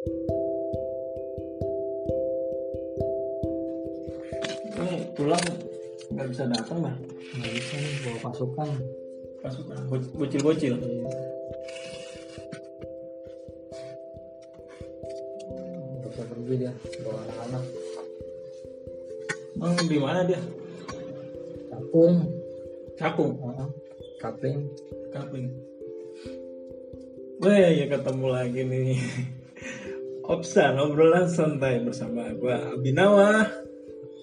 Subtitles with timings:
[0.00, 0.16] ini
[5.12, 5.44] pulang
[6.08, 6.96] nggak bisa datang bah
[7.36, 8.68] nggak bisa nih bawa pasukan.
[9.44, 10.74] Pasukan bocil bocil
[16.00, 16.72] nggak bisa pergi dia
[17.04, 17.64] bawa anak-anak.
[19.60, 20.40] Emang di mana dia?
[21.68, 22.24] Cakung
[22.96, 23.68] cakung Heeh.
[24.16, 24.64] kapling
[25.12, 25.52] kapling
[27.40, 29.00] Weh, ya ketemu lagi nih.
[30.30, 33.50] Obsan, obrolan santai bersama gua Abinawa.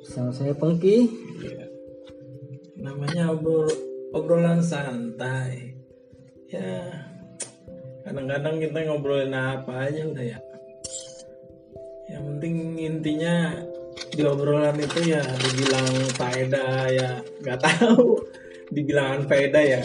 [0.07, 1.03] sama saya Pengki
[1.43, 1.67] Iya.
[2.79, 3.67] Namanya obrol
[4.15, 5.75] obrolan santai.
[6.48, 6.95] Ya,
[8.07, 10.39] kadang-kadang kita ngobrolin apa aja udah ya.
[12.07, 13.35] Yang penting intinya
[14.15, 18.15] di obrolan itu ya dibilang faedah ya nggak tahu
[18.71, 19.81] dibilang faedah ya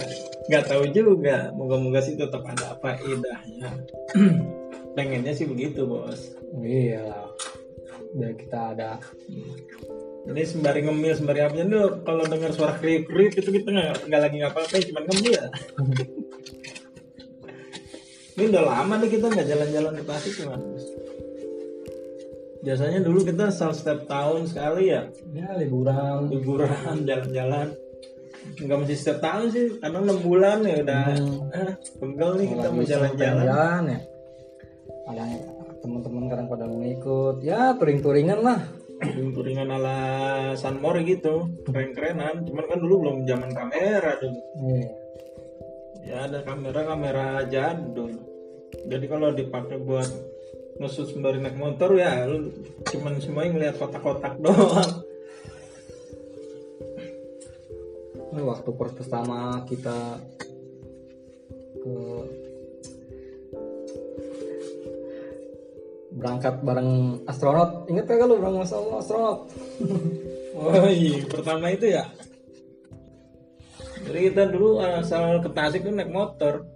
[0.47, 3.71] nggak tahu juga moga-moga sih tetap ada faedahnya
[4.93, 7.29] pengennya sih begitu bos iya lah
[8.13, 9.01] biar kita ada
[10.23, 14.21] Jadi sembari ngemil sembari apa dulu kalau dengar suara kriuk kriuk itu kita nggak nggak
[14.23, 15.43] lagi ngapa-ngapain cuma ngemil.
[18.39, 20.63] Ini udah lama nih kita nggak jalan-jalan ke Tasik cuma.
[22.63, 27.75] Biasanya dulu kita setiap tahun sekali ya ya liburan liburan jalan-jalan.
[28.63, 31.03] Nggak mesti setiap tahun sih, kadang enam bulan ya udah
[31.51, 33.43] ah, pegel nih kita mau jalan-jalan.
[33.43, 34.12] jalan ya
[35.13, 35.25] ada
[35.83, 38.61] teman-teman kadang pada mau ikut ya touring-touringan lah
[39.03, 39.99] Touring-touringan ala
[40.55, 42.47] Sunmore gitu, keren-kerenan.
[42.47, 44.39] Cuman kan dulu belum zaman kamera dulu.
[44.63, 44.91] Iya.
[46.03, 48.11] ya ada kamera kamera jadul
[48.91, 50.11] jadi kalau dipakai buat
[50.83, 52.51] ngesut sembari naik motor ya lu
[52.91, 54.91] cuman semuanya ngeliat kotak-kotak doang
[58.43, 60.19] waktu pertama kita
[61.79, 61.95] ke
[66.23, 67.91] berangkat bareng astronot.
[67.91, 69.39] Inget gak lu bareng sama astronot?
[70.53, 72.05] Oh iya pertama itu ya.
[74.05, 76.69] Jadi kita dulu asal ke Tasik tuh naik motor.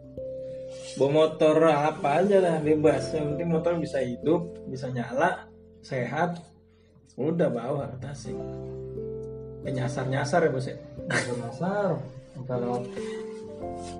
[0.96, 3.12] Bawa motor apa aja lah bebas.
[3.12, 5.44] Yang penting motor bisa hidup bisa nyala
[5.84, 6.40] sehat.
[7.20, 8.34] Udah bawa ke Tasik
[9.72, 10.76] nyasar nyasar ya bos ya?
[11.42, 11.90] Masar
[12.34, 12.82] sampai lewat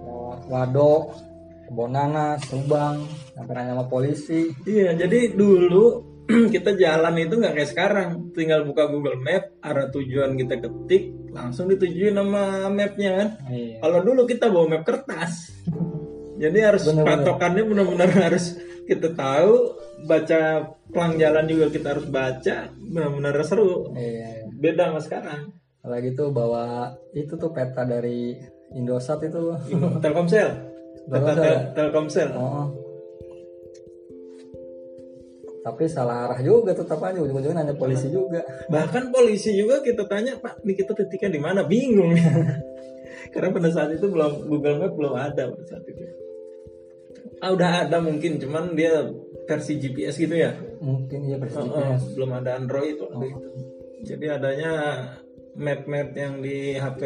[0.05, 1.03] lewat Wadok
[1.69, 6.03] Bonana Subang sampai nanya sama polisi Iya, jadi dulu
[6.55, 11.71] kita jalan itu nggak kayak sekarang, tinggal buka Google Map, arah tujuan kita ketik, langsung
[11.71, 13.29] ditujuin nama mapnya kan.
[13.47, 15.55] iya Kalau dulu kita bawa map kertas,
[16.43, 17.23] jadi harus Bener-bener.
[17.23, 18.59] patokannya benar-benar harus
[18.91, 23.95] kita tahu, baca pelang jalan juga kita harus baca, benar-benar seru.
[23.95, 25.41] iya Beda sama sekarang.
[25.79, 28.35] kalau gitu bawa itu tuh peta dari
[28.75, 29.55] Indosat itu
[30.03, 30.51] Telkomsel,
[31.07, 31.43] Telkomsel.
[31.43, 32.31] tel- Telkomsel.
[32.35, 32.67] oh
[35.67, 38.39] tapi salah arah juga tetap aja ujung-ujungnya nanya polisi juga
[38.71, 41.67] Bahkan polisi juga kita tanya, Pak, ini kita titiknya di mana?
[41.67, 42.15] Bingung.
[43.35, 46.07] Karena pada saat itu belum Google Map belum ada pada saat itu.
[47.43, 49.11] Ah, udah ada mungkin, cuman dia
[49.51, 50.55] versi GPS gitu ya.
[50.79, 53.49] mungkin iya Oh, persis oh, belum ada Android waktu itu.
[54.07, 54.73] Jadi adanya
[55.59, 57.03] map-map yang di HP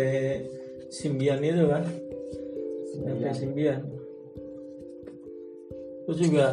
[0.93, 1.88] Symbian itu kan.
[2.99, 3.81] HP Symbian.
[6.06, 6.47] Terus juga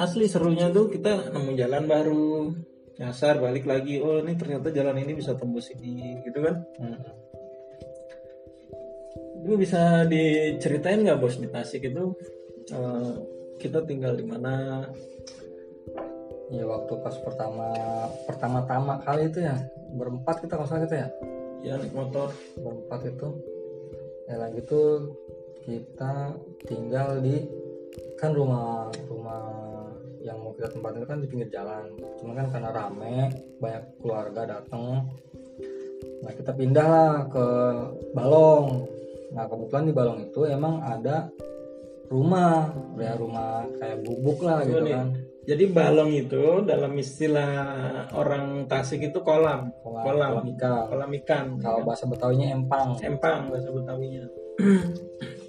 [0.00, 2.32] asli serunya tuh kita nemu jalan baru.
[3.00, 4.00] Nyasar balik lagi.
[4.00, 6.56] Oh ini ternyata jalan ini bisa tembus ini gitu kan?
[6.80, 7.00] Hmm.
[9.40, 12.12] itu bisa diceritain nggak bos di Tasik itu?
[12.68, 13.12] Eh,
[13.56, 14.84] kita tinggal di mana?
[16.52, 17.72] Ya waktu pas pertama
[18.28, 19.56] pertama-tama kali itu ya
[19.96, 21.08] berempat kita kalau salah kita ya?
[21.64, 22.36] Ya naik motor.
[22.60, 23.28] Berempat itu.
[24.28, 25.08] Ya lagi tuh
[25.64, 26.34] kita
[26.64, 27.44] tinggal di
[28.20, 29.42] kan rumah rumah
[30.20, 31.84] yang mau kita tempatin itu kan di pinggir jalan.
[32.20, 33.16] Cuma kan karena rame
[33.58, 35.08] banyak keluarga datang
[36.20, 37.46] nah kita pindah lah ke
[38.12, 38.84] Balong.
[39.32, 41.32] Nah kebetulan di Balong itu emang ada
[42.12, 45.16] rumah ya rumah kayak bubuk lah gitu kan.
[45.40, 47.48] Jadi balong itu dalam istilah
[48.12, 50.30] orang Tasik itu kolam kolam, kolam.
[50.36, 50.84] kolam ikan.
[50.92, 51.44] Kolam ikan.
[51.58, 53.00] Kalau bahasa Betawinya empang.
[53.00, 54.28] Empang bahasa Betawinya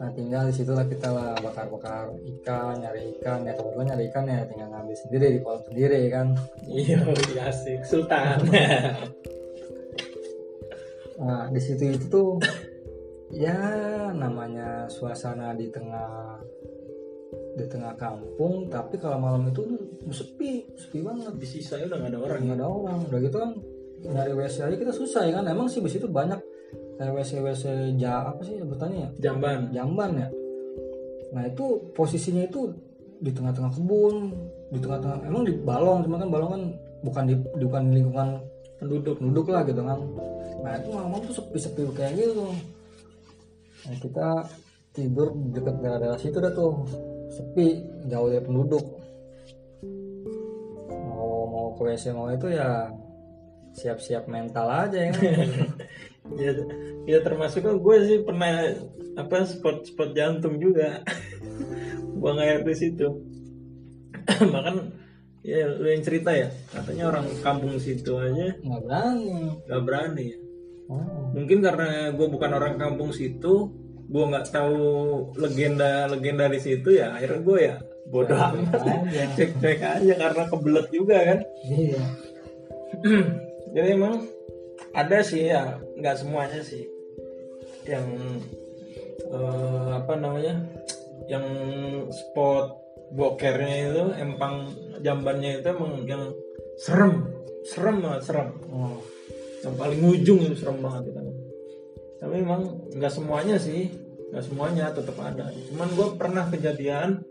[0.00, 3.44] Nah tinggal di situ lah kita lah bakar-bakar ikan, nyari ikan.
[3.44, 6.26] Ya kebetulan nyari ikan ya tinggal ngambil sendiri di kolam sendiri kan.
[6.64, 6.98] iya
[7.52, 8.40] asik Sultan.
[11.20, 12.40] Nah di situ itu tuh
[13.28, 13.52] ya
[14.16, 16.40] namanya suasana di tengah
[17.60, 18.72] di tengah kampung.
[18.72, 21.36] Tapi kalau malam itu tuh sepi sepi banget.
[21.36, 22.40] Di sisanya udah nggak ada orang.
[22.40, 22.98] Nggak ada orang.
[23.04, 23.52] Udah gitu kan
[24.00, 25.44] nyari WC aja kita susah ya kan.
[25.44, 26.39] Emang sih di situ banyak
[27.08, 27.64] WC WC
[27.96, 29.10] ja apa sih sebutannya ya?
[29.28, 29.72] Jamban.
[29.72, 30.28] Jamban ya?
[31.32, 32.68] Nah itu posisinya itu
[33.20, 34.32] di tengah-tengah kebun
[34.72, 36.62] di tengah-tengah emang di balong cuma kan balong kan
[37.04, 38.28] bukan di bukan di lingkungan
[38.80, 39.16] penduduk.
[39.16, 40.00] penduduk lah gitu kan.
[40.60, 42.52] Nah itu malam tuh sepi-sepi kayak gitu
[43.80, 44.28] nah, kita
[44.92, 46.84] tidur dekat daerah situ dah tuh.
[47.30, 48.84] Sepi jauh dari penduduk.
[50.90, 52.90] Mau mau ke WC mau itu ya
[53.70, 55.22] siap-siap mental aja ya kan?
[56.38, 56.52] ya
[57.08, 58.76] ya termasuk kan gue sih pernah
[59.18, 61.02] apa spot spot jantung juga.
[62.20, 63.08] Buang air di situ.
[64.54, 64.76] Bahkan
[65.40, 69.34] ya lu yang cerita ya katanya orang kampung situ aja nggak berani.
[69.64, 70.24] nggak berani.
[70.28, 70.38] Ya
[70.92, 71.32] oh.
[71.32, 73.72] mungkin karena gue bukan orang kampung situ
[74.10, 74.82] gue nggak tahu
[75.38, 77.76] legenda legenda di situ ya akhirnya gue ya
[78.10, 78.82] bodoh amat.
[79.38, 81.38] cek cek aja karena kebelet juga kan.
[81.70, 82.02] Iya.
[83.74, 84.26] Jadi emang
[84.96, 85.78] ada sih ya.
[85.98, 86.84] Nggak semuanya sih.
[87.86, 88.06] Yang
[89.30, 90.64] eh, apa namanya
[91.30, 91.46] yang
[92.10, 92.76] spot
[93.10, 94.70] bokernya itu empang
[95.02, 96.30] jambannya itu emang yang
[96.78, 97.26] serem.
[97.66, 98.48] Serem banget serem.
[98.72, 98.98] Oh.
[99.60, 101.20] yang paling ujung itu serem banget itu
[102.20, 103.88] tapi emang nggak semuanya sih.
[104.30, 105.48] Nggak semuanya tetap ada.
[105.72, 107.24] Cuman gue pernah kejadian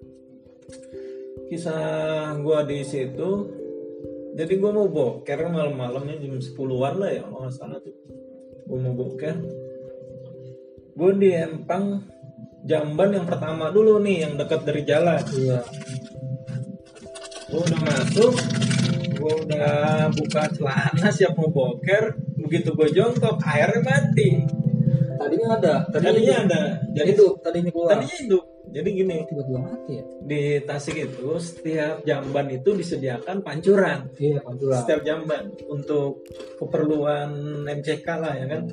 [1.48, 3.30] kisah gue di situ
[4.40, 7.92] jadi gue mau boker malam-malamnya jam 10-an lah ya kalau nggak salah tuh.
[8.64, 9.36] Gue mau boker.
[10.96, 12.08] Gue di Empang
[12.64, 15.20] jamban yang pertama dulu nih yang dekat dari jalan.
[15.36, 15.60] Iya.
[17.52, 18.34] Gue udah masuk
[19.20, 22.16] gue udah buka celana siap mau boker.
[22.40, 24.40] Begitu gue jongkok airnya mati.
[25.20, 25.76] Tadinya ada.
[25.92, 26.62] Tadinya ada.
[26.96, 28.00] Jadi itu tadinya keluar.
[28.00, 30.06] Tadinya hidup jadi gini tiba-tiba mati ya?
[30.22, 34.14] di Tasik itu setiap jamban itu disediakan pancuran.
[34.22, 36.22] Iya pantura setiap jamban untuk
[36.62, 37.30] keperluan
[37.66, 38.70] MCK lah ya kan?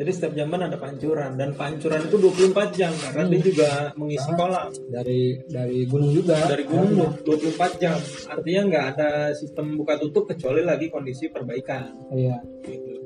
[0.00, 3.70] Jadi setiap jamban ada pancuran dan pancuran itu 24 jam karena dia juga
[4.00, 4.72] mengisi kolam.
[4.88, 6.40] Dari dari gunung juga.
[6.48, 8.00] Dari gunung 24 jam.
[8.32, 11.92] Artinya nggak ada sistem buka tutup kecuali lagi kondisi perbaikan.
[12.16, 12.40] Iya.
[12.64, 12.96] Gitu.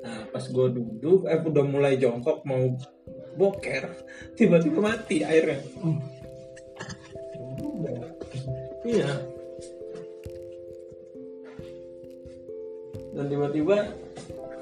[0.00, 2.72] Nah pas gue duduk, eh udah mulai jongkok mau
[3.36, 3.84] boker,
[4.34, 5.60] tiba-tiba mati airnya.
[8.80, 9.10] Iya.
[13.10, 13.76] Dan tiba-tiba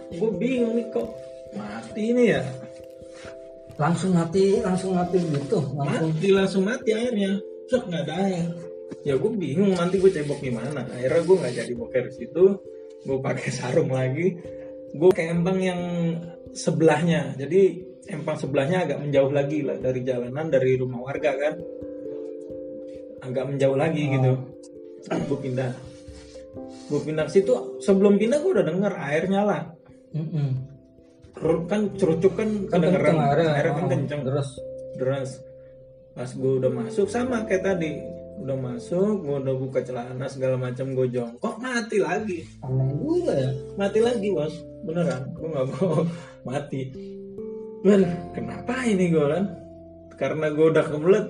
[0.08, 1.08] gue bingung nih kok
[1.54, 2.42] mati ini ya.
[3.78, 7.38] langsung mati langsung mati gitu langsung Mati langsung mati airnya.
[7.70, 8.50] Sok nggak ada air.
[9.06, 10.82] Ya gue bingung nanti gue cebok gimana.
[10.82, 12.44] Akhirnya gue nggak jadi boker di situ.
[13.06, 14.34] Gue pakai sarung lagi.
[14.98, 15.80] Gue ke empang yang
[16.58, 17.38] sebelahnya.
[17.38, 21.54] Jadi empang sebelahnya agak menjauh lagi lah dari jalanan dari rumah warga kan.
[23.20, 24.32] Agak menjauh lagi gitu.
[25.28, 25.70] Gue pindah.
[26.88, 27.52] Gue pindah ke situ.
[27.78, 29.58] Sebelum pindah gue udah denger air nyala.
[30.10, 30.48] Mm-mm.
[31.32, 33.14] Ker- Kan cerucuk kan kan kedengeran.
[33.14, 34.48] airnya Airnya kan Oh, kenceng terus
[34.96, 35.30] deras
[36.10, 37.94] pas gue udah masuk sama kayak tadi
[38.38, 43.50] udah masuk gue udah buka celana segala macam gue jongkok mati lagi aneh juga ya
[43.78, 44.50] mati lagi bos
[44.82, 46.02] beneran gue nggak mau
[46.50, 46.90] mati
[47.86, 48.02] men
[48.34, 49.44] kenapa ini gue kan?
[50.18, 51.26] Karena gue udah kebelet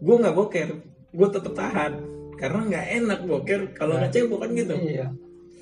[0.00, 0.68] gue nggak boker
[1.14, 1.92] gue tetep tahan.
[2.34, 4.74] Karena nggak enak boker kalau nggak cebok kan gitu.
[4.80, 5.08] iya.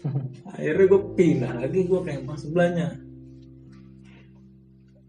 [0.57, 2.89] Akhirnya gue pindah lagi gue ke empang sebelahnya.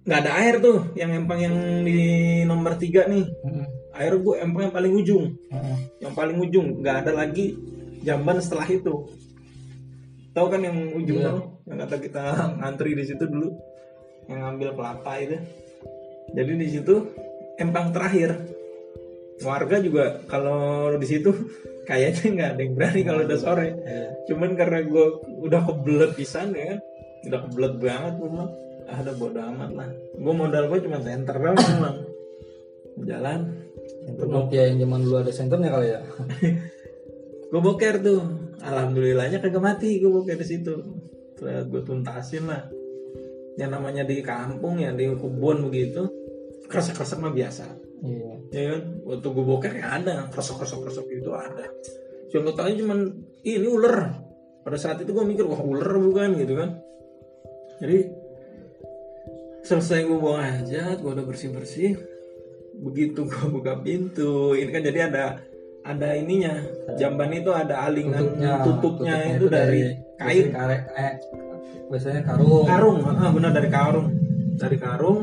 [0.03, 1.55] Nggak ada air tuh yang empang yang
[1.87, 1.99] di
[2.43, 3.23] nomor tiga nih.
[3.95, 5.25] Akhirnya gue empang yang paling ujung.
[6.03, 7.55] Yang paling ujung nggak ada lagi
[8.03, 9.07] jamban setelah itu.
[10.33, 11.29] Tahu kan yang ujung Iya.
[11.29, 12.23] tuh yang kata kita
[12.59, 13.53] ngantri di situ dulu
[14.27, 15.37] yang ngambil kelapa itu.
[16.33, 16.95] Jadi di situ
[17.59, 18.37] empang terakhir.
[19.43, 21.33] Warga juga kalau di situ
[21.89, 23.67] kayaknya nggak ada yang berani kalau udah sore.
[23.83, 24.07] Iya.
[24.23, 25.05] cuman karena gue
[25.43, 26.79] udah kebelet pisan ya kan
[27.27, 28.51] udah kebelet banget gue bilang
[28.87, 29.89] ah udah bodo amat lah.
[30.15, 31.59] Gue modal gue cuma senter doang
[33.09, 33.39] jalan.
[34.07, 35.99] Itu Nokia yang zaman dulu ada senternya kali ya?
[37.51, 38.21] Gue boker tuh.
[38.63, 40.73] Alhamdulillahnya kagak mati gue boker di situ.
[41.39, 42.63] Gue tuntasin lah
[43.57, 46.09] yang namanya di kampung ya di kebun begitu
[46.67, 47.65] kresek kresek mah biasa.
[48.03, 48.33] Iya.
[48.49, 48.81] Ya kan?
[49.05, 51.65] Waktu gue boker ya ada kresek kresek kresek itu ada.
[52.33, 52.99] Cuma tahu cuman
[53.45, 54.09] "Ih, ini ular.
[54.63, 56.81] Pada saat itu gue mikir wah ular bukan gitu kan.
[57.83, 57.99] Jadi
[59.63, 61.95] selesai gue buang hajat gue udah bersih bersih
[62.81, 64.57] begitu gue buka pintu.
[64.57, 65.23] Ini kan jadi ada
[65.83, 66.63] ada ininya
[66.95, 70.47] jamban itu ada alingan tutupnya, itu dari, kain.
[70.47, 71.13] biasanya kare- eh,
[71.91, 72.65] biasanya karung.
[72.65, 74.07] Karung ah, benar dari karung.
[74.55, 75.19] Dari karung.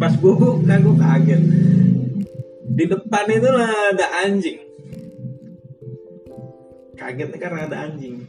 [0.00, 1.42] Pas gue buka gue kaget.
[2.70, 4.58] Di depan itu lah ada anjing.
[6.96, 8.24] Kagetnya karena ada anjing.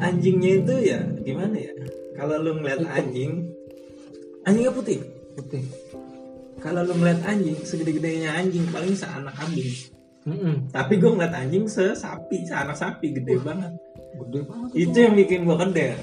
[0.00, 1.72] Anjingnya itu ya gimana ya?
[2.18, 3.54] Kalau lu ngeliat anjing
[4.42, 4.98] anjingnya putih.
[5.38, 5.62] Putih
[6.60, 9.72] kalau lu ngeliat anjing segede-gedenya anjing paling seanak kambing.
[10.20, 10.68] Mm-mm.
[10.68, 13.72] tapi gue ngeliat anjing sesapi seanak sapi gede banget.
[14.20, 15.96] gede banget itu yang bikin gue keder.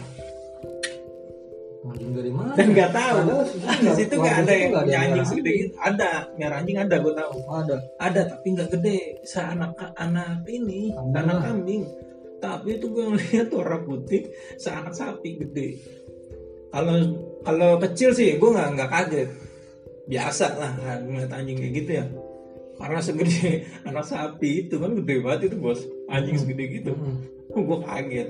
[1.88, 2.52] Anjing dari mana?
[2.58, 3.18] Dan nggak tahu.
[3.78, 4.36] Di situ nggak?
[4.42, 5.74] Ada itu yang ada punya anjing segede gitu.
[5.78, 7.34] Ada merah anjing ada gue tahu.
[7.46, 7.76] Ada.
[8.02, 8.98] Ada tapi nggak gede.
[9.22, 11.84] Seanak anak ini Kambing anak kambing.
[12.42, 14.22] Tapi itu gue ngeliat warna putih
[14.58, 15.78] seanak sapi gede.
[16.74, 16.96] Kalau
[17.46, 19.30] kalau kecil sih gue nggak nggak kaget
[20.08, 20.72] biasa lah
[21.04, 22.06] ngeliat anjing kayak gitu ya.
[22.78, 25.84] Karena segede anak sapi itu kan gede banget itu bos.
[26.08, 26.92] Anjing segede gitu.
[26.96, 27.64] Mm-mm.
[27.68, 28.30] gue kaget.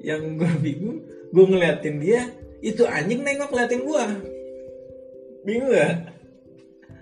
[0.00, 0.98] Yang gue bingung
[1.28, 2.32] gue ngeliatin dia
[2.64, 4.04] itu anjing nengok ngeliatin gue
[5.46, 6.18] bingung gak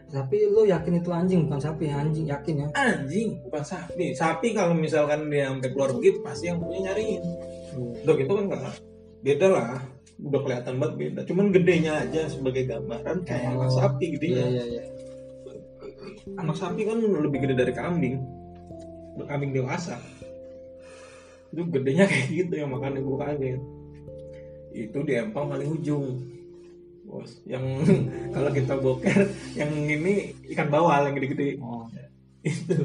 [0.06, 2.68] tapi lu yakin itu anjing bukan sapi anjing yakin ya?
[2.78, 4.14] Anjing bukan sapi.
[4.14, 7.22] Sapi kalau misalkan dia sampai keluar begitu pasti yang punya nyariin.
[8.06, 8.62] Dok itu kan nggak
[9.26, 9.82] beda lah
[10.16, 11.20] udah kelihatan banget beda.
[11.28, 14.82] Cuman gedenya aja sebagai gambaran kayak anak sapi iya gedenya iya iya
[16.34, 18.18] anak sapi kan lebih gede dari kambing.
[19.16, 19.96] Kambing dewasa.
[21.54, 23.60] Itu gedenya kayak gitu yang makanya gue kaget.
[24.74, 26.06] Itu di empang paling ujung.
[27.06, 27.62] Bos yang
[28.34, 31.62] kalau kita boker yang ini ikan bawal yang gede-gede.
[31.62, 31.86] Oh.
[32.42, 32.76] Itu.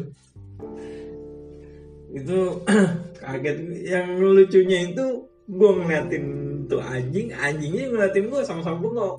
[2.13, 2.37] Itu
[3.25, 3.57] kaget.
[3.81, 5.05] Yang lucunya itu
[5.51, 6.25] gue ngeliatin
[6.67, 9.15] tuh anjing anjingnya ngeliatin gue sama-sama bengok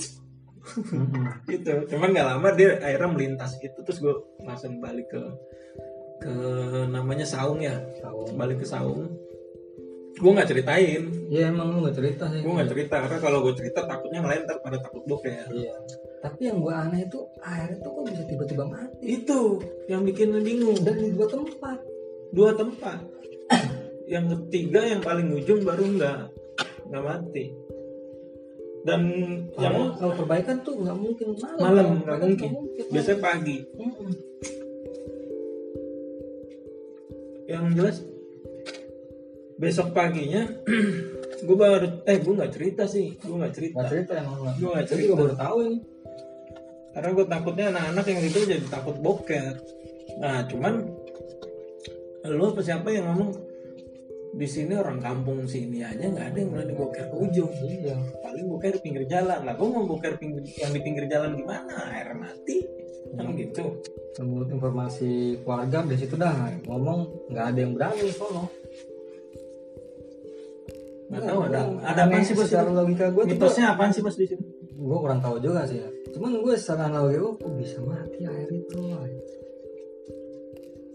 [0.63, 1.27] Mm-mm.
[1.51, 1.73] gitu.
[1.91, 4.15] Cuman nggak lama dia akhirnya melintas itu terus gue
[4.47, 5.23] langsung balik ke
[6.23, 6.35] ke
[6.87, 7.83] namanya saung ya.
[7.99, 9.11] Tahu balik ke saung.
[10.13, 11.03] Gue nggak ceritain.
[11.33, 12.41] Iya emang lu nggak cerita sih.
[12.47, 15.75] Gue nggak cerita karena kalau gue cerita takutnya ngelain ntar pada takut boker iya.
[16.23, 19.19] Tapi yang gua aneh itu air itu kok bisa tiba-tiba mati?
[19.19, 19.59] Itu
[19.91, 20.79] yang bikin bingung.
[20.87, 21.79] Dan di dua tempat.
[22.31, 23.03] Dua tempat.
[24.13, 26.19] Yang ketiga yang paling ujung baru nggak
[26.93, 27.45] nggak mati.
[28.83, 29.01] Dan
[29.57, 31.27] yang Padahal kalau perbaikan tuh nggak mungkin.
[31.57, 32.05] Malam.
[32.05, 32.85] Nggak perbaikan mungkin.
[32.93, 33.57] biasanya pagi.
[33.81, 34.11] Mm-mm.
[37.43, 38.01] yang jelas
[39.61, 40.49] besok paginya
[41.47, 43.17] gue baru eh gue nggak cerita sih.
[43.17, 43.81] Gue nggak cerita.
[43.81, 45.03] Nggak cerita emang nggak Gua nggak cerita.
[45.09, 45.79] juga baru tahu ini.
[46.93, 49.57] Karena gue takutnya anak-anak yang itu jadi takut boker
[50.21, 50.75] nah cuman
[52.29, 53.31] lu apa siapa yang ngomong
[54.33, 57.53] di sini orang kampung sini aja nggak ada yang berani boker ke ujung.
[57.53, 57.97] Iya.
[58.25, 59.45] Paling boker di pinggir jalan.
[59.45, 61.93] Lah gue mau boker pinggir, yang di pinggir jalan gimana?
[61.93, 62.65] Air mati.
[63.13, 63.77] Kan gitu.
[64.25, 66.33] Menurut informasi keluarga dari situ dah.
[66.65, 68.49] Ngomong nggak ada yang berani sono.
[71.13, 72.49] Nggak tahu ada ada apa sih bos?
[72.49, 74.41] secara logika gue tuh mitosnya apaan sih bos di situ
[74.83, 75.77] gue kurang tahu juga sih.
[75.77, 78.81] Ya cuman gue secara analogi gue bisa mati air itu?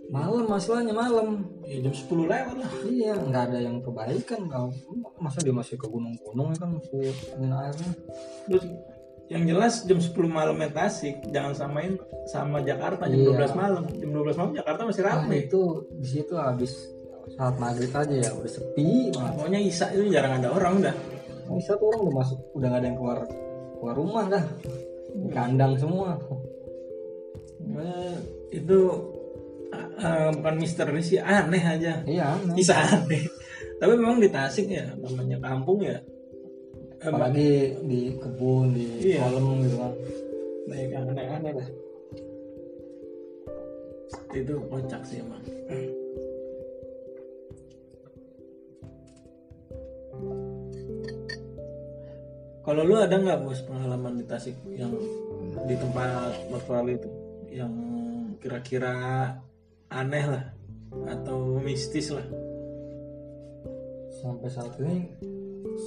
[0.07, 1.43] Malam masalahnya malam.
[1.67, 2.71] Ya jam 10 lewat lah.
[2.87, 4.71] Iya nggak ada yang perbaikan kau
[5.19, 7.91] masa dia masih ke gunung-gunung ya kan masih angin airnya?
[8.47, 8.63] Terus
[9.27, 11.99] yang jelas jam 10 malam main Tasik jangan samain
[12.31, 13.51] sama Jakarta jam Iya.
[13.51, 13.83] 12 malam.
[13.91, 15.61] Jam 12 malam Jakarta masih nah, ramai itu
[15.99, 16.73] di situ habis
[17.35, 19.33] saat maghrib aja ya udah sepi banget.
[19.35, 20.95] Pokoknya Isa itu jarang ada orang udah
[21.47, 23.19] bisa tuh orang udah masuk udah nggak ada yang keluar
[23.83, 24.43] keluar rumah dah.
[25.17, 26.15] Di kandang semua.
[27.67, 28.15] Eh,
[28.55, 28.77] itu
[29.73, 32.03] ah, bukan misteri sih aneh aja.
[32.05, 32.55] Iya aneh.
[32.59, 33.23] Isa aneh.
[33.77, 35.97] Tapi memang di Tasik ya namanya kampung ya
[36.97, 39.21] eh, apalagi di kebun di Iya.
[39.27, 39.93] kolam gitu kan.
[40.67, 41.69] Banyak yang aneh-aneh lah.
[44.33, 45.43] Itu kocak sih emang.
[52.67, 54.91] Kalau lu ada nggak bos pengalaman di Tasik yang
[55.63, 57.09] di tempat virtual itu?
[57.47, 57.73] Yang
[58.43, 58.93] kira-kira
[59.91, 60.43] aneh lah
[61.07, 62.25] atau mistis lah.
[64.19, 65.07] Sampai saat ini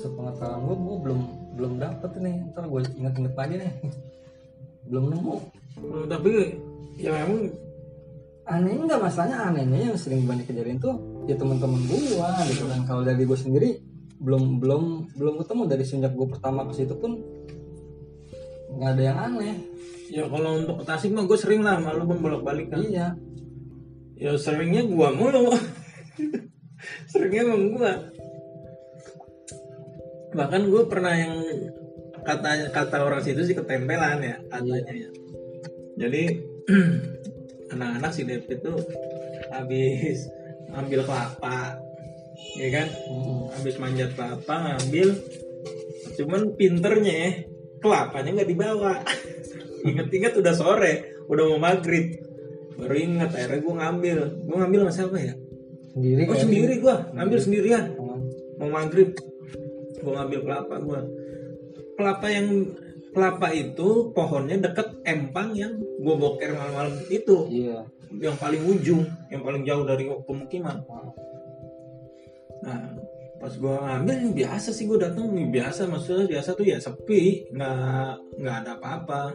[0.01, 1.21] sepengetahuan gue gue belum
[1.59, 2.37] belum dapet nih.
[2.55, 3.73] Ntar gue inget-inget lagi nih.
[4.91, 5.37] Belum nemu.
[5.79, 6.57] Hmm, tapi
[6.99, 7.53] ya memang
[8.49, 10.99] aneh enggak masalahnya anehnya yang sering banyak kejadian tuh
[11.31, 12.83] ya teman-teman gua gitu kan.
[12.89, 13.71] Kalau dari gue sendiri
[14.19, 15.63] belum belum belum ketemu.
[15.69, 17.23] Dari sejak gue pertama ke situ pun
[18.75, 19.55] nggak ada yang aneh.
[20.11, 22.83] Ya kalau untuk Tasik mah gue sering lah malu bolak-balik kan.
[22.83, 23.15] Iya
[24.21, 25.51] ya seringnya gua mulu.
[27.13, 27.93] Seringnya emang gua.
[30.31, 31.35] Bahkan gue pernah yang
[32.21, 35.11] kata kata orang situ sih ketempelan ya katanya ya.
[35.97, 36.23] Jadi
[37.75, 38.79] anak-anak si David tuh
[39.51, 40.29] habis
[40.71, 41.81] ambil kelapa
[42.61, 42.89] ya kan?
[42.89, 43.51] Mm-mm.
[43.57, 45.09] habis manjat kelapa ngambil
[46.21, 47.31] cuman pinternya ya,
[47.81, 49.01] kelapanya nggak dibawa.
[49.89, 52.30] Inget-inget udah sore udah mau maghrib
[52.81, 54.19] baru inget akhirnya gue ngambil.
[54.49, 55.35] Gue ngambil sama siapa ya?
[55.91, 57.85] Sendiri oh sendiri gue ngambil sendirian.
[58.57, 59.11] Mau maghrib.
[60.01, 61.01] Gue ngambil kelapa gue
[62.01, 62.49] kelapa yang
[63.13, 67.37] kelapa itu pohonnya deket empang yang gue boker malam-malam itu.
[67.53, 67.85] Iya.
[68.17, 70.83] Yang paling ujung yang paling jauh dari pemukiman
[72.61, 72.93] nah
[73.41, 77.49] pas gue ngambil biasa sih gue datang biasa maksudnya biasa tuh ya sepi.
[77.57, 79.33] Nggak nggak ada apa-apa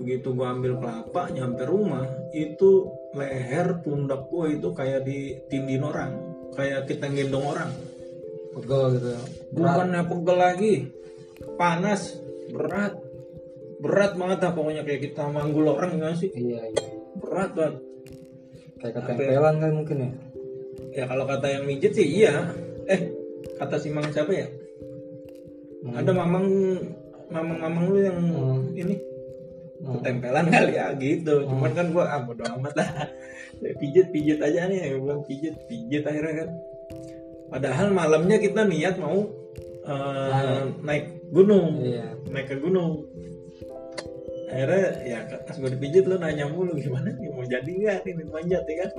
[0.00, 6.86] begitu gue ambil kelapa nyampe rumah itu leher pundak gue itu kayak ditindin orang kayak
[6.86, 7.70] kita gendong orang.
[8.50, 9.22] Pegel gitu ya.
[9.54, 10.74] Bukannya pegel lagi
[11.54, 12.18] panas
[12.50, 12.94] berat.
[13.80, 16.28] Berat banget lah pokoknya kayak kita manggul orang nggak sih?
[16.36, 16.84] Iya iya.
[17.16, 17.76] Berat banget.
[18.80, 20.10] Kayak ketempelan kan mungkin ya?
[20.90, 22.50] Ya kalau kata yang mijet sih iya.
[22.90, 23.00] Eh
[23.56, 24.48] kata si mang siapa ya?
[25.80, 25.96] Hmm.
[25.96, 26.44] ada mamang
[27.32, 28.68] mamang mamang lu yang Hmm.
[28.76, 29.00] ini.
[29.80, 31.34] Ketempelan kali ya gitu.
[31.48, 32.88] Cuman kan gua ah bodo amat lah.
[33.60, 36.48] Ya, pijet pijet aja nih ya bilang pijet pijet akhirnya kan.
[37.50, 39.26] Padahal malamnya kita niat mau
[39.84, 41.20] eh, naik.
[41.30, 41.78] gunung.
[41.86, 42.18] Iya.
[42.26, 43.06] Naik ke gunung.
[44.50, 47.14] Akhirnya ya pas gue dipijit lo nanya mulu gimana?
[47.14, 47.98] Nih mau jadi nggak?
[48.02, 48.90] Nih manjat ya kan?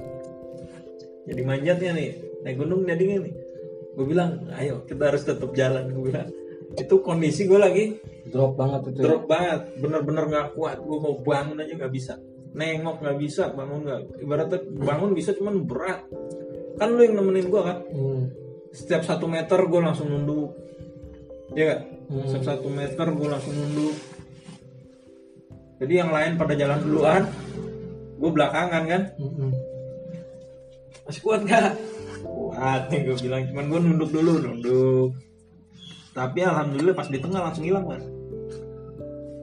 [1.28, 2.10] Jadi manjatnya nih
[2.48, 3.34] naik gunung jadi nggak nih?
[4.00, 6.32] Gue bilang ayo kita harus tetap jalan gue bilang
[6.78, 7.86] itu kondisi gue lagi
[8.28, 9.06] drop banget itu ya.
[9.12, 12.14] drop banget bener-bener nggak kuat gue mau bangun aja nggak bisa
[12.52, 16.04] nengok nggak bisa bangun nggak ibaratnya bangun bisa cuman berat
[16.76, 18.24] kan lu yang nemenin gue kan Hmm.
[18.72, 20.56] setiap satu meter gue langsung nunduk
[21.52, 21.82] ya gak?
[22.08, 22.24] Hmm.
[22.24, 23.96] setiap satu meter gue langsung nunduk
[25.82, 27.24] jadi yang lain pada jalan duluan
[28.16, 29.52] gue belakangan kan Mm-mm.
[31.04, 31.76] masih kuat gak?
[32.22, 35.10] kuat nih gue bilang cuman gue nunduk dulu nunduk
[36.12, 38.04] tapi alhamdulillah pas di tengah langsung hilang mas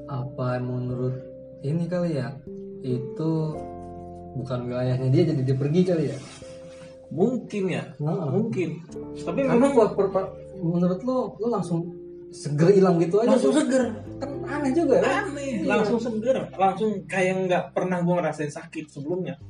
[0.04, 1.14] apa menurut
[1.60, 2.32] ini kali ya
[2.80, 3.30] itu
[4.34, 6.18] bukan wilayahnya dia jadi dia pergi kali ya
[7.08, 8.28] mungkin ya Nah.
[8.28, 8.84] mungkin
[9.18, 11.88] tapi memang gua per- menurut lo lo langsung
[12.28, 13.64] seger hilang gitu aja langsung tuh.
[13.64, 13.84] seger
[14.18, 15.64] kan aneh juga ya aneh Iya.
[15.66, 19.40] langsung seger langsung kayak nggak pernah gue ngerasain sakit sebelumnya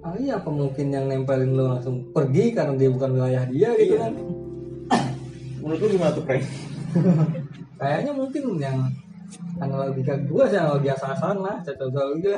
[0.00, 3.96] ah, iya apa mungkin yang nempelin lo langsung pergi karena dia bukan wilayah dia gitu
[3.96, 4.00] Iya.
[4.02, 4.12] kan
[5.70, 6.44] menurut lu gimana tuh Frank?
[7.80, 8.78] kayaknya mungkin yang
[9.62, 12.34] analogika gua sih analogi asal-asalan lah cocok juga.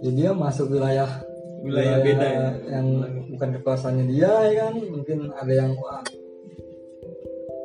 [0.00, 1.20] Jadi dia masuk wilayah
[1.60, 2.48] wilayah beda ya?
[2.80, 2.86] yang
[3.36, 4.74] bukan kekuasaannya dia ya kan?
[4.80, 6.00] Mungkin ada yang wah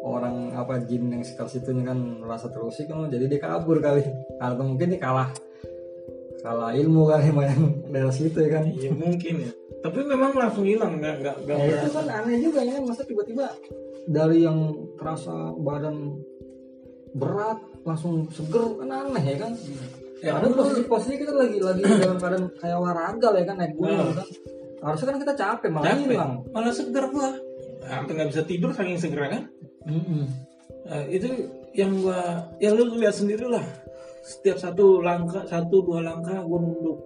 [0.04, 4.04] orang apa jin yang sekitar situ kan merasa terusik kan jadi dia kabur kali.
[4.44, 5.32] Atau mungkin dia kalah
[6.44, 8.68] kalah ilmu kali sama yang daerah situ ya kan?
[8.68, 9.52] Iya mungkin ya.
[9.80, 11.96] Tapi memang langsung hilang nggak nggak nggak Ya, itu berasa.
[11.96, 13.46] kan aneh juga ya masa tiba-tiba
[14.06, 14.60] dari yang
[14.96, 16.20] terasa badan
[17.12, 19.54] berat langsung seger kan aneh ya kan
[20.24, 24.10] Ya, ada posisi-posisi kita lagi lagi dalam keadaan kayak olahraga lah ya kan naik gunung
[24.10, 24.18] Hmm.
[24.18, 24.28] kan
[24.82, 26.02] harusnya kan kita capek malah capek.
[26.08, 27.30] hilang Malah seger gua.
[27.82, 29.44] Sampai nggak bisa tidur saking segernya kan.
[29.86, 30.24] Mm-mm.
[30.86, 31.28] Nah, itu
[31.74, 32.22] yang gua
[32.58, 33.66] ya lu lihat sendiri lah.
[34.22, 36.98] Setiap satu langkah, satu dua langkah gua nunduk.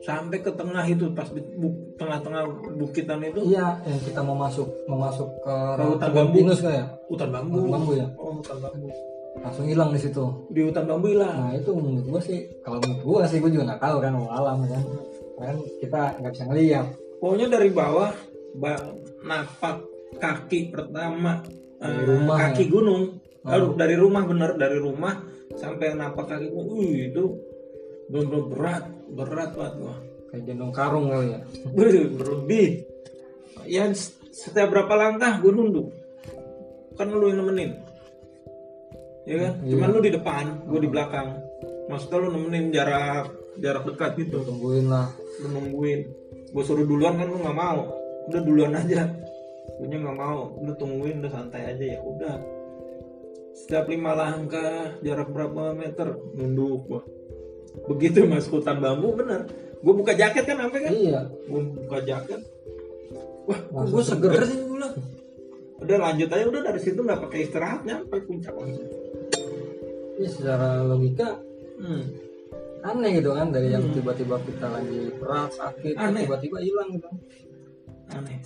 [0.00, 2.42] Sampai ke tengah itu pas di bu- tengah-tengah
[2.74, 6.34] bukitan itu iya yang kita mau masuk mau masuk ke hutan bambu.
[6.34, 7.56] pinus kayak hutan bambu.
[7.60, 8.06] Hutan bambu ya?
[8.16, 8.88] Oh, hutan bambu.
[9.34, 11.34] langsung hilang di situ Di hutan bambu hilang.
[11.34, 14.28] nah itu menurut gua sih kalau menurut gua sih gua juga nggak tahu kan mau
[14.30, 14.82] alam kan
[15.36, 18.10] kan kita nggak bisa ngeliat Pokoknya dari bawah
[18.54, 18.84] ba-
[19.20, 19.76] napak
[20.14, 21.42] kaki pertama
[21.76, 22.70] Dari eh, rumah kaki ya?
[22.70, 23.02] gunung.
[23.42, 23.72] Oh.
[23.74, 25.14] Dari rumah bener dari rumah
[25.52, 26.78] sampai napak kaki gunung.
[26.78, 27.24] Uh, itu
[28.06, 29.96] bener berat, berat banget gua.
[30.32, 31.40] kayak gendong karung kali ya
[32.18, 32.68] berlebih.
[33.70, 33.86] Ya
[34.34, 35.94] setiap berapa langkah gue nunduk.
[36.98, 37.78] Kan lu yang nemenin.
[39.30, 39.52] Ya kan?
[39.62, 39.70] Iya.
[39.78, 41.38] Cuman lu di depan, gue di belakang.
[41.86, 44.42] Maksudnya lu nemenin jarak jarak dekat gitu.
[44.42, 45.10] tungguin lah
[45.42, 46.00] lu nungguin
[46.54, 47.90] gue suruh duluan kan lu nggak mau
[48.30, 49.10] udah duluan aja
[49.78, 52.34] gue nggak mau lu tungguin udah santai aja ya udah
[53.54, 57.02] setiap lima langkah jarak berapa meter nunduk gua
[57.90, 59.44] begitu mas hutan bambu bener
[59.84, 60.92] gue buka jaket kan sampai kan?
[60.96, 61.20] Iya.
[61.44, 62.40] Gue buka jaket.
[63.44, 64.32] Wah gue seger.
[64.48, 64.94] sih gue bilang?
[65.84, 68.88] Udah lanjut aja udah dari situ nggak pakai istirahat nyampe puncak langsung
[70.14, 71.36] Ini secara logika
[71.76, 72.04] hmm.
[72.86, 73.92] aneh gitu kan dari yang Hmm.
[73.92, 76.24] tiba-tiba kita lagi berat sakit Aneh.
[76.24, 77.08] tiba-tiba hilang gitu.
[78.16, 78.38] Aneh.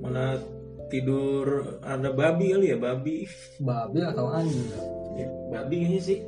[0.00, 0.40] Mana
[0.88, 3.28] tidur ada babi kali ya babi.
[3.60, 4.64] Babi atau anjing?
[4.72, 4.80] Ya?
[5.20, 6.18] Ya, babi kayaknya sih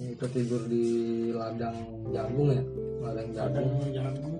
[0.00, 0.86] itu tidur di
[1.36, 1.76] ladang
[2.12, 2.62] jagung ya?
[3.04, 3.68] Ladang jagung.
[3.92, 4.36] Jagung.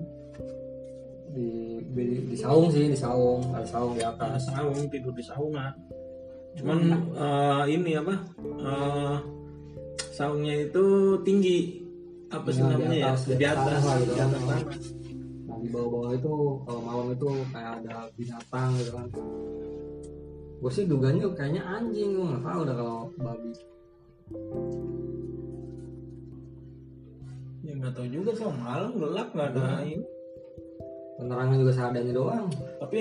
[1.33, 3.41] Di, di di saung sih di saung.
[3.53, 5.73] Ada saung di ada atas saung tidur di saung lah
[6.53, 6.79] cuman
[7.17, 8.13] eh, ini apa
[8.61, 9.15] eh,
[10.13, 11.81] saungnya itu tinggi.
[12.29, 14.13] Apa sih Ya, di namanya atas, ya di di atas atas tanah gitu.
[14.13, 14.61] di atas tanah
[15.43, 16.33] nah di bawah-bawah itu
[16.65, 19.07] kalau malam itu kayak ada binatang gitu kan.
[20.61, 23.51] Gue sih duganya kayaknya anjing gue nggak tahu udah kalau babi
[27.63, 30.03] ya nggak tahu juga sih malam gelap nggak ada ini.
[31.15, 32.47] Penerangan juga seadanya doang.
[32.83, 32.99] Tapi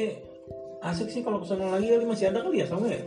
[0.87, 1.91] asik sih kalau ke sana lagi.
[1.91, 3.03] Kali masih ada kali ya sama ya?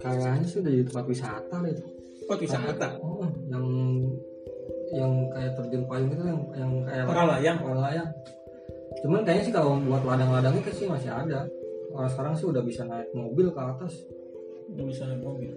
[0.00, 1.84] Kayaknya sih udah di tempat wisata lah itu.
[2.28, 2.88] Kok wisata?
[3.00, 3.66] Oh, yang
[4.90, 7.58] yang kayak terjun payung itu yang yang kayak layang.
[7.64, 8.08] Layang.
[9.00, 11.48] Cuman kayaknya sih kalau buat ladang-ladangnya sih masih ada.
[11.90, 14.04] Orang sekarang sih udah bisa naik mobil ke atas.
[14.68, 15.50] Udah bisa naik mobil.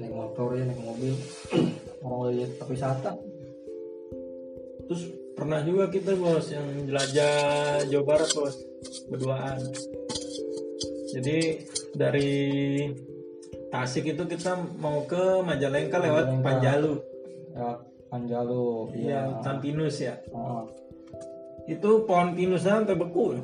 [0.00, 1.14] Naik motor ya naik mobil.
[2.04, 3.10] Orang di tempat wisata
[4.88, 5.02] terus
[5.36, 8.56] pernah juga kita bos yang jelajah Jawa Barat bos
[9.12, 9.60] berduaan.
[11.12, 11.38] Jadi
[11.92, 12.32] dari
[13.68, 16.44] Tasik itu kita mau ke Majalengka lewat Majalengka.
[16.48, 16.92] Panjalu.
[17.52, 17.70] Ya
[18.08, 20.16] Panjalu iya hutan pinus ya.
[20.32, 20.64] Oh,
[21.68, 23.36] itu pohon pinusnya sampai beku.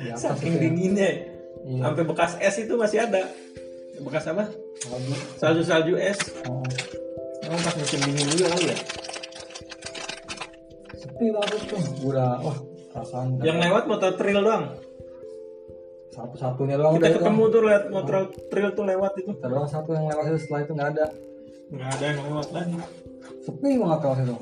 [0.00, 0.60] Atas saking ya.
[0.64, 1.10] dinginnya.
[1.66, 1.82] Iya.
[1.82, 3.28] sampai bekas es itu masih ada.
[4.00, 4.48] Bekas apa?
[5.36, 5.60] Salju.
[5.64, 6.16] Salju es.
[6.48, 6.64] Oh,
[7.46, 8.78] emang pas musim dingin juga kali ya
[10.96, 12.58] sepi banget tuh udah wah
[12.92, 14.64] perasaan yang lewat motor trail doang?
[16.16, 18.14] Satu-satunya doang kita ketemu tuh lewat motor
[18.48, 19.30] trail tuh lewat itu.
[19.36, 21.06] Kita doang satu yang lewat itu setelah itu nggak ada.
[21.66, 22.76] Nggak ada yang lewat lagi
[23.46, 24.38] sepi banget kalau itu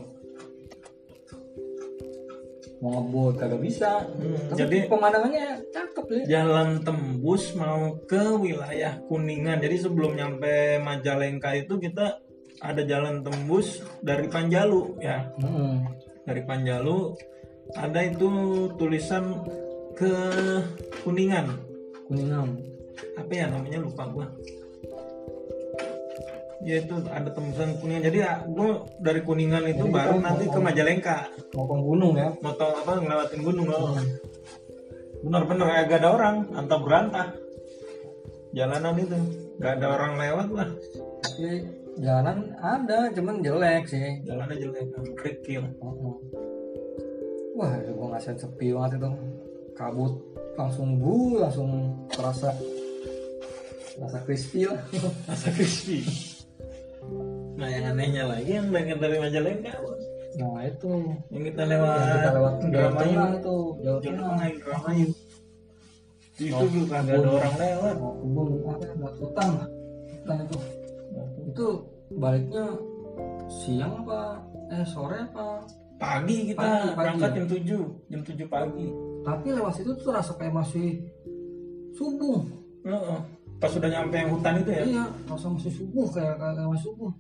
[2.84, 4.04] mau ngebut kagak bisa.
[4.04, 9.64] Hmm, Tapi jadi pemandangannya cakep ya jalan tembus mau ke wilayah Kuningan.
[9.64, 12.20] Jadi sebelum nyampe Majalengka itu kita
[12.60, 15.32] ada jalan tembus dari Panjalu ya.
[15.40, 16.03] Mm-mm.
[16.24, 17.12] Dari Panjalu
[17.76, 18.28] ada itu
[18.76, 19.44] tulisan
[19.96, 20.12] ke
[21.04, 21.48] Kuningan.
[22.04, 22.60] kuningan
[23.16, 24.26] Apa ya namanya lupa gua.
[26.64, 28.02] Ya itu ada tembusan Kuningan.
[28.08, 31.18] Jadi ya, gua dari Kuningan itu Jadi baru nanti ke Majalengka.
[31.54, 33.96] mau ke gunung ya Motor apa ngelewatin gunung loh.
[35.24, 37.28] Bener-bener agak ada orang, antah berantah.
[38.54, 39.16] Jalanan itu
[39.58, 40.68] nggak ada orang lewat lah.
[41.24, 45.62] tapi jalan ada cuman jelek sih Jalannya jelek, kerikil.
[45.78, 46.14] Mm-mm.
[47.54, 49.10] wah itu gua ngerasain sepi banget itu
[49.72, 50.14] kabut
[50.54, 51.70] langsung bu langsung
[52.08, 52.50] terasa
[53.94, 54.78] rasa crispy lah
[55.28, 56.02] Masa crispy.
[57.54, 59.70] Nah yang anehnya lagi yang dari dari Majalengka,
[60.34, 60.90] nah itu
[61.30, 65.08] yang kita yang lewat kita lewat Indramayu, Tengah itu Jawa Tengah Indramayu.
[66.34, 67.94] Itu Oh, juga nggak ada orang lewat.
[67.94, 69.68] kebun apa ya, buat hutan lah.
[70.10, 70.56] hutan itu
[71.54, 71.68] itu
[72.18, 72.66] baliknya
[73.46, 74.42] siang apa
[74.74, 75.62] eh sore apa
[75.94, 77.36] Pagi kita Pagi, pagi berangkat ya?
[77.38, 78.86] jam 7 jam 7 pagi.
[79.22, 80.98] tapi lewat situ tuh rasa kayak masih
[81.94, 82.42] subuh
[82.84, 83.20] Heeh.
[83.62, 84.82] Pas sudah nyampe yang hutan itu ya.
[84.82, 87.12] iya rasa masih subuh kayak kayak, kayak masih subuh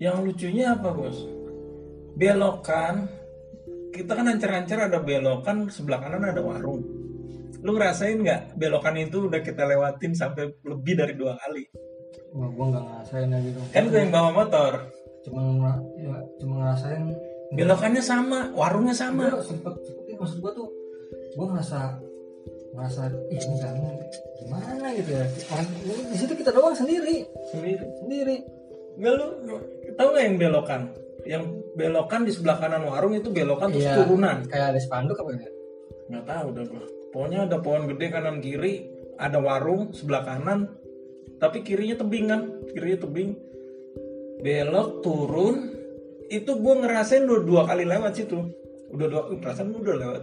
[0.00, 1.18] Yang lucunya apa bos?
[2.16, 3.04] Belokan,
[3.92, 6.80] kita kan ancer-ancer ada belokan sebelah kanan ada warung.
[7.60, 11.68] Lu ngerasain nggak belokan itu udah kita lewatin sampai lebih dari dua kali?
[12.30, 14.72] Wah, gua nggak ngerasain aja gitu Kan gue yang bawa motor,
[15.26, 15.40] cuma
[15.98, 17.02] ya, cuma ngerasain
[17.50, 19.34] belokannya sama, warungnya sama.
[19.34, 20.68] gua sempet sempet maksud gua tuh
[21.34, 21.80] gua ngerasa
[22.70, 23.02] ngerasa
[23.34, 23.88] ih kamu
[24.38, 25.66] gimana gitu ya orang
[26.06, 27.82] di situ kita doang sendiri Sendiri.
[27.98, 28.36] sendiri
[29.00, 29.26] Nggak lu,
[29.96, 30.80] tahu nggak yang belokan?
[31.24, 33.96] Yang belokan di sebelah kanan warung itu belokan terus Iya.
[33.96, 34.44] turunan.
[34.44, 35.50] kayak ada spanduk apa ya
[36.10, 36.84] Nggak tahu udah gua.
[37.10, 40.68] Pokoknya ada pohon gede kanan kiri, ada warung sebelah kanan,
[41.40, 43.30] tapi kirinya tebing kan, kirinya tebing.
[44.40, 45.56] Belok turun,
[46.28, 48.38] itu gue ngerasain udah dua kali lewat situ.
[48.90, 50.22] Udah dua, uh, perasaan udah lewat.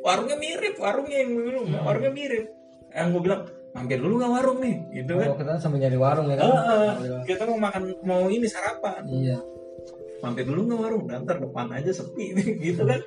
[0.00, 2.44] Warungnya mirip, warungnya yang dulu, warungnya mirip.
[2.92, 5.28] Yang gue bilang, mampir dulu nggak warung nih, gitu kan.
[5.32, 6.48] Oh, kita sambil nyari warung ya kan?
[6.52, 6.92] Ah,
[7.24, 9.02] kita mau makan, mau ini sarapan.
[9.08, 9.38] iya.
[10.20, 12.32] Mampir dulu nggak warung, Dan ntar depan aja sepi,
[12.64, 13.00] gitu kan.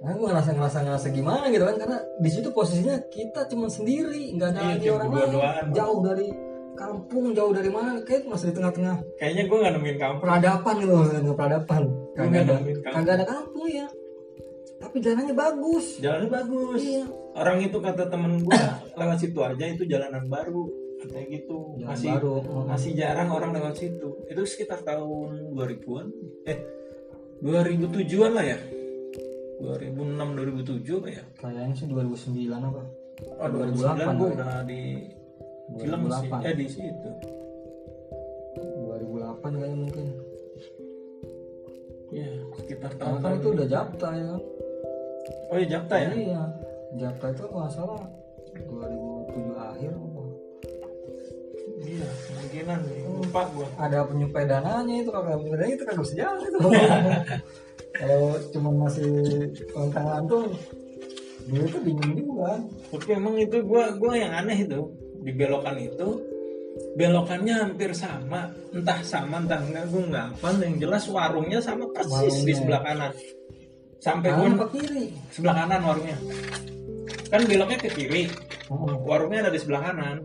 [0.00, 1.76] Nah, gue ngerasa ngerasa ngerasa gimana gitu kan?
[1.76, 4.32] Karena di situ posisinya kita cuma sendiri.
[4.32, 5.30] Nggak ada Iya, lagi orang lain.
[5.76, 6.28] jauh dari
[6.72, 10.22] kampung jauh dari mana kayak masih di tengah-tengah Kayaknya gue nggak nemuin kampung.
[10.22, 13.86] peradaban gitu loh tengah peradaban Gue kagak nggak ada kagak ada kampung ya
[14.76, 16.80] tapi jalannya bagus Jalannya bagus.
[16.80, 18.58] iya Orang itu kata temen gua
[18.94, 20.66] lewat situ aja itu jalanan baru
[20.98, 21.58] katanya gitu.
[21.76, 22.34] Jalan masih baru
[22.66, 24.08] masih jarang orang lewat situ.
[24.24, 26.06] Itu sekitar tahun 2000-an.
[26.42, 26.58] Eh
[27.38, 28.58] 2007-an lah ya.
[29.60, 31.22] 2006 2007 apa ya?
[31.36, 32.82] kayaknya sih 2009 apa
[33.36, 34.34] Oh 2009 2008 gua ya.
[34.34, 34.82] udah di
[35.76, 36.28] film sih.
[36.28, 37.10] 2008 Eh di situ.
[38.80, 40.06] 2008 kayaknya mungkin
[42.10, 44.40] Iya, sekitar tahun kan itu udah Japta ya kan
[45.46, 46.10] Oh iya Japta ya?
[46.10, 46.42] iya
[46.92, 48.02] Japta itu kalau nggak salah
[48.50, 50.22] 2007 akhir apa
[51.80, 53.00] Iya, kemungkinan nih.
[53.08, 53.66] Lupa gua.
[53.78, 56.58] ada penyepedananya itu kalau nggak penyepedananya itu kagak bisa jalan itu
[57.92, 59.10] kalau cuma masih
[59.90, 60.44] tangan tuh
[61.46, 62.58] gue itu bingung juga
[62.90, 64.82] Tapi emang itu gua gua yang aneh itu.
[65.20, 66.08] Di belokan itu
[66.96, 68.50] belokannya hampir sama.
[68.72, 70.48] Entah sama entah enggak gue nggak apa.
[70.64, 72.56] Yang jelas warungnya sama persis di Warungnya.
[72.56, 73.12] sebelah kanan.
[74.00, 75.04] Sampai gue apa kiri?
[75.28, 76.16] Sebelah kanan warungnya.
[77.30, 78.24] Kan beloknya ke kiri.
[78.70, 78.86] Oh.
[79.02, 80.16] warungnya ada di sebelah kanan.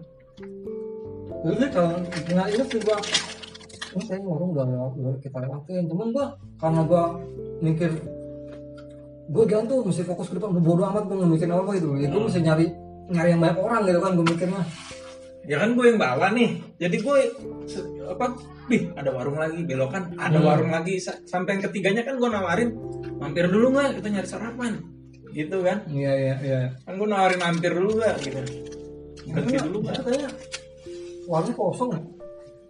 [1.46, 2.98] Lu kalau nggak inget sih gua
[3.96, 4.66] ini kayaknya warung udah,
[4.98, 5.84] udah kita lewatin.
[5.88, 6.26] Cuman gua
[6.58, 7.04] karena gua
[7.62, 7.92] mikir
[9.34, 11.90] gua jalan tuh mesti fokus ke depan gua bodo amat gua nggak mikirin apa gitu.
[11.98, 12.66] Ya gua mesti nyari
[13.12, 14.64] nyari yang banyak orang gitu kan gua mikirnya.
[15.46, 16.50] Ya kan gue yang bawa nih.
[16.82, 17.18] Jadi gue
[18.10, 18.26] apa
[18.66, 20.48] Bih, ada warung lagi belokan ada Hmm.
[20.50, 20.98] warung lagi.
[20.98, 22.74] Sa- sampai yang ketiganya kan gue nawarin
[23.22, 24.02] mampir dulu nggak?
[24.02, 24.74] Kita nyari sarapan.
[25.30, 25.86] Gitu kan.
[25.86, 26.60] Iya iya iya.
[26.82, 28.42] Kan gue nawarin mampir dulu nggak gitu.
[29.30, 30.02] Berhenti dulu nggak?
[31.30, 32.02] Warungnya kosong ya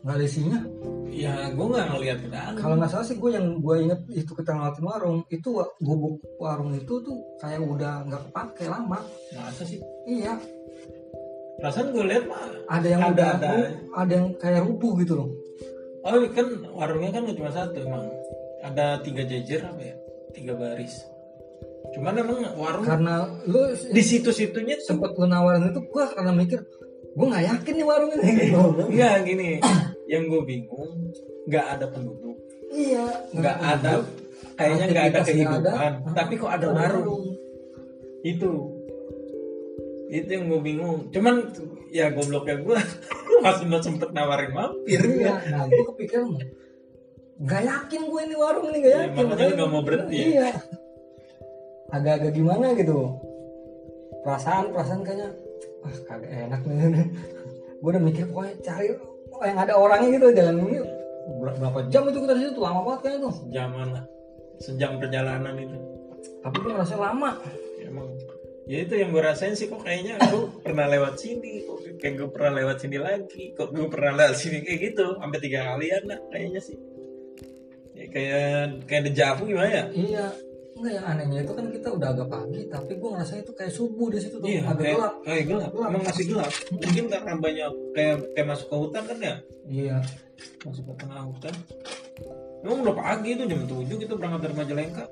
[0.06, 0.60] nggak ada isinya?
[1.10, 2.54] Ya gue nggak ngeliat ke dalam.
[2.62, 5.50] Kalau nggak salah sih gue yang gue inget itu kita ngeliatin warung itu
[5.82, 9.02] gubuk warung itu tuh kayak udah nggak kepake lama.
[9.34, 9.82] Masa sih.
[10.06, 10.38] Iya.
[11.58, 13.50] Perasaan gue lihat mah ada yang Ada- udah ada.
[13.98, 15.30] ada yang kayak rubuh gitu loh.
[16.06, 18.06] Oh kan warungnya kan cuma satu emang.
[18.62, 19.96] Ada tiga jejer apa ya?
[20.38, 21.02] Tiga baris.
[21.98, 26.60] Cuman emang warung karena lu di situ-situnya sempet lu nawarin itu gua karena mikir
[27.16, 28.32] gua nggak yakin nih warung ini.
[28.92, 29.64] Iya gini,
[30.06, 31.12] yang gue bingung
[31.46, 32.38] nggak ada penduduk,
[32.70, 33.06] iya.
[33.34, 33.92] Nggak ada
[34.56, 36.12] kayaknya nggak ada kehidupan, ada.
[36.14, 37.36] tapi kok ada warung
[38.22, 38.52] itu,
[40.10, 41.10] itu yang gue bingung.
[41.10, 41.36] Cuman
[41.90, 42.78] ya gobloknya gue
[43.46, 45.00] masih mau sempet nawarin mampir.
[45.00, 46.34] iya nah gua kepikiran
[47.36, 49.26] nggak yakin gue ini warung nih nggak Ya, yakin.
[49.28, 50.26] makanya nggak mau berhenti ya.
[50.26, 50.50] iya.
[51.92, 52.98] Agak-agak gimana gitu.
[54.24, 55.30] Perasaan perasaan kayaknya
[55.86, 57.08] ah kagak enak nih.
[57.78, 58.90] Gue udah mikir pokoknya cari
[59.44, 60.80] yang ada orangnya gitu jalan ini
[61.26, 62.62] Ber- berapa jam itu kita di situ?
[62.62, 63.34] Lama banget kayaknya tuh.
[63.50, 64.04] Jaman lah,
[64.62, 65.78] sejam perjalanan itu.
[66.46, 67.30] tapi gue ngerasa lama.
[67.82, 68.08] Ya, Emang.
[68.70, 70.22] Ya itu yang gue rasain sih kok kayaknya.
[70.22, 74.36] Gue pernah lewat sini kok kayak gue pernah lewat sini lagi kok gue pernah lewat
[74.38, 75.06] sini kayak gitu.
[75.18, 76.78] Sampai tiga kalian lah kayaknya sih.
[77.98, 79.84] Ya, kayak kayak dejavu gimana ya?
[79.94, 80.26] Iya
[80.76, 84.08] enggak yang anehnya itu kan kita udah agak pagi tapi gue ngerasa itu kayak subuh
[84.12, 84.48] di situ tuh.
[84.48, 85.14] Iya agak kayak gelap.
[85.24, 85.72] kayak gelap.
[85.72, 85.90] Gelap.
[85.90, 86.52] emang masih gelap.
[86.76, 89.36] Mungkin karena banyak kayak kayak masuk ke hutan kan ya?
[89.66, 89.98] Iya.
[90.68, 91.56] Masuk ke tengah hutan.
[92.66, 95.06] Emang udah pagi itu jam 7 kita berangkat dari Majalengka.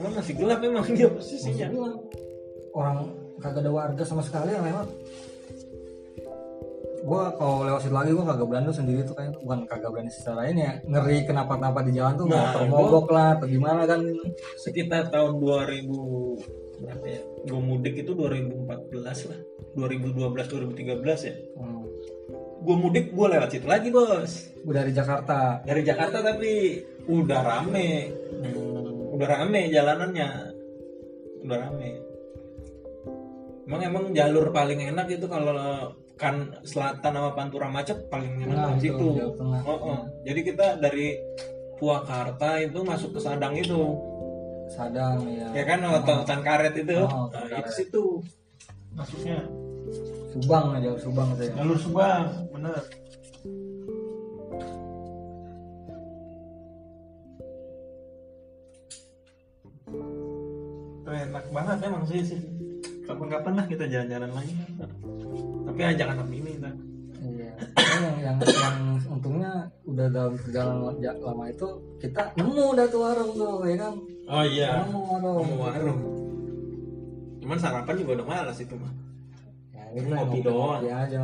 [0.00, 2.00] Emang masih gelap memang dia masih posisinya gelap.
[2.72, 2.98] Orang
[3.40, 4.88] kagak ada warga sama sekali yang lewat
[7.00, 10.12] gue kalau lewat situ lagi gue kagak berani tuh sendiri tuh kayak bukan kagak berani
[10.12, 14.00] secara ini ya ngeri kenapa-napa di jalan tuh Nah, motor mogok lah atau gimana kan.
[14.60, 19.40] Sekitar tahun 2000 berapa ya gue mudik itu 2014 lah
[19.76, 20.16] 2012
[20.76, 21.34] 2013 ya.
[21.60, 21.84] Hmm.
[22.60, 24.52] gue mudik gue lewat situ lagi bos.
[24.60, 25.64] Gue dari Jakarta.
[25.64, 28.12] Dari Jakarta tapi udah rame.
[28.44, 29.16] Hmm.
[29.16, 30.28] udah rame jalanannya.
[31.40, 32.09] Udah rame
[33.70, 38.74] emang emang jalur paling enak itu kalau kan selatan sama Pantura macet paling enak Nah,
[38.82, 39.14] situ.
[39.38, 39.98] Oh, oh.
[40.26, 41.14] jadi kita dari
[41.78, 43.94] Purwakarta itu masuk ke Sadang itu.
[44.74, 46.98] Sadang ya ya kan lewat hutan karet itu.
[46.98, 48.04] Oh, nah, itu situ.
[48.98, 49.38] Masuknya?
[50.34, 52.82] Subang aja Subang saya jalur Subang bener.
[61.06, 62.59] Tuh, enak banget emang sih sih
[63.10, 64.54] kapan-kapan lah kita jalan-jalan lagi.
[65.66, 66.74] Tapi ajak anak ini kan
[67.20, 67.52] iya.
[67.76, 68.78] Yang, yang yang
[69.12, 69.52] untungnya
[69.84, 71.68] udah dalam perjalanan ja- lama itu
[72.00, 73.94] kita nemu dah tuh warung tuh ya kan?
[74.30, 74.68] Oh iya.
[74.86, 75.44] Nemu warung.
[75.44, 76.00] Mau warung.
[77.40, 78.92] Cuman sarapan juga udah malas itu mah.
[79.74, 80.80] Ya gitu Ngopi doang.
[80.80, 81.22] ngopi aja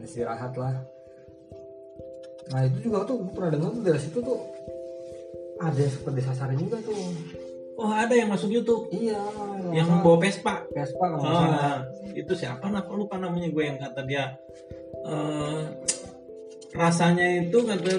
[0.00, 0.74] istirahat lah.
[2.50, 4.38] Nah itu juga tuh pernah dengar tuh dari situ tuh
[5.60, 6.96] ada yang seperti disasarin juga tuh
[7.80, 8.92] oh ada yang masuk YouTube.
[8.92, 9.16] Iya
[9.70, 10.66] yang bawa Vespa.
[10.74, 11.78] Vespa kalau Oh, nah,
[12.12, 12.66] itu siapa?
[12.68, 14.34] Nah lupa namanya gue yang kata dia.
[15.06, 15.62] Eh,
[16.74, 17.90] rasanya itu kata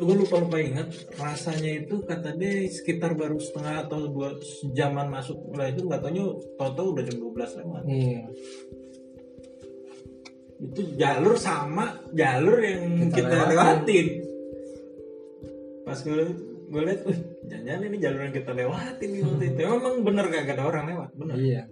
[0.00, 0.90] gue lupa lupa ingat.
[1.16, 4.34] Rasanya itu kata dia sekitar baru setengah atau dua
[4.74, 5.38] jaman masuk.
[5.50, 6.24] Mulai itu nggak taunya
[6.58, 7.82] tau udah jam 12 lewat.
[7.86, 8.22] Iya.
[10.60, 13.56] Itu jalur sama jalur yang Kita kita, lewatin.
[13.56, 14.06] lewatin.
[15.88, 17.18] Pas gue gue lihat wih
[17.50, 21.10] jangan ini jalur yang kita lewatin nih waktu itu emang bener gak ada orang lewat
[21.18, 21.34] bener.
[21.34, 21.62] Iya.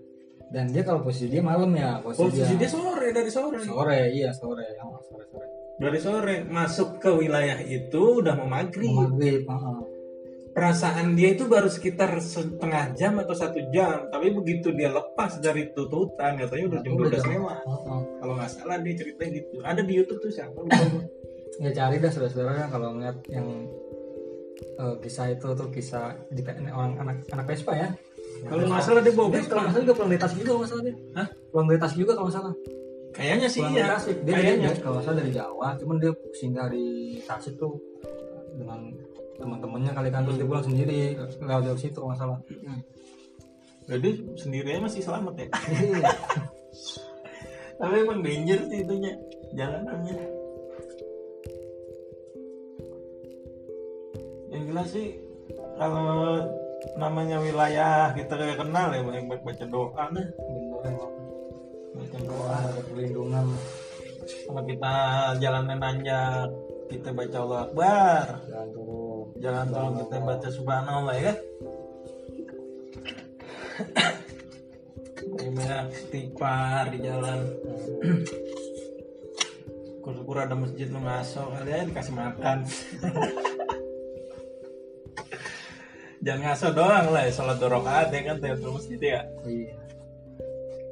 [0.48, 3.60] Dan dia kalau posisi dia malam ya posisi, posisi dia, dia sore dari sore.
[3.62, 4.64] Sore iya sore.
[4.74, 5.46] Yang sore sore.
[5.78, 8.90] Dari sore masuk ke wilayah itu udah mau maghrib.
[8.90, 9.78] Maghrib heeh.
[10.48, 15.70] perasaan dia itu baru sekitar setengah jam atau satu jam tapi begitu dia lepas dari
[15.70, 17.58] tuntutan katanya udah jam Udah 12 jam- lewat.
[18.18, 19.56] Kalau nggak salah dia cerita gitu.
[19.62, 20.58] Ada di YouTube tuh siapa?
[20.58, 21.02] Gue.
[21.62, 23.46] ya cari dah saudara-saudara kalau ngeliat yang
[24.78, 27.88] eh, kisah itu tuh kisah di orang anak anak Vespa ya.
[28.46, 29.50] Kalau nggak salah dia bawa dia Vespa.
[29.50, 30.94] Kalau nggak salah juga pulang dari tas juga nggak salah dia.
[31.18, 31.26] Hah?
[31.50, 32.54] pulang dari tas juga kalau nggak salah.
[33.08, 33.94] Kayaknya sih pulang dari iya.
[33.98, 34.68] Tasik dia kayaknya.
[34.70, 36.84] dari kalau nggak salah dari Jawa cuman dia singgah di
[37.26, 37.74] Tasik tuh
[38.58, 38.80] dengan
[39.38, 42.38] teman-temannya kali kan terus dia pulang sendiri lewat jalur situ kalau nggak salah.
[43.88, 45.46] Jadi sendirinya masih selamat ya?
[45.80, 46.10] Iya.
[47.78, 49.14] tapi emang danger sih itunya
[49.54, 50.37] jalanannya
[54.68, 55.16] jelas sih
[55.80, 56.44] kalau
[57.00, 61.12] namanya wilayah kita kayak kenal ya banyak baca doa nah bener emang
[61.96, 63.46] baca doa perlindungan.
[64.28, 64.94] Kalau kita
[65.40, 66.52] jalannya nanjak
[66.92, 68.26] kita baca Allah Akbar.
[68.44, 71.32] Jalan turun jalan tol kita baca Subhanallah ya
[75.28, 77.40] banyak tipar di jalan.
[80.28, 82.68] Syukur ada masjid lu ngaso kalian dikasih makan
[86.22, 89.20] jangan ngaso doang lah ya sholat dua rakaat ya kan tuh masjid ya.
[89.46, 89.72] Iya.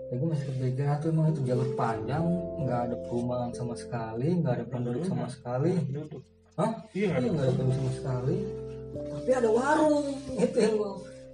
[0.07, 2.25] Ya gue masih kepikiran tuh emang itu jalur panjang
[2.63, 5.73] nggak ada perumahan sama sekali nggak ada penduduk sama sekali.
[5.91, 6.23] Duduk.
[6.57, 6.73] Hah?
[6.95, 8.37] iya Iya nggak ada penduduk sama sekali.
[8.97, 10.07] Tapi ada warung
[10.39, 10.91] itu yang gue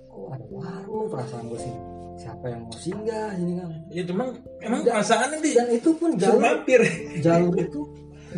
[0.08, 1.06] oh ada warung?
[1.12, 1.74] Perasaan gue sih
[2.16, 3.70] siapa yang mau singgah ini kan?
[3.92, 4.24] Ya cuma
[4.64, 6.80] emang perasaannya di dan itu pun jalur mampir
[7.20, 7.80] jalur itu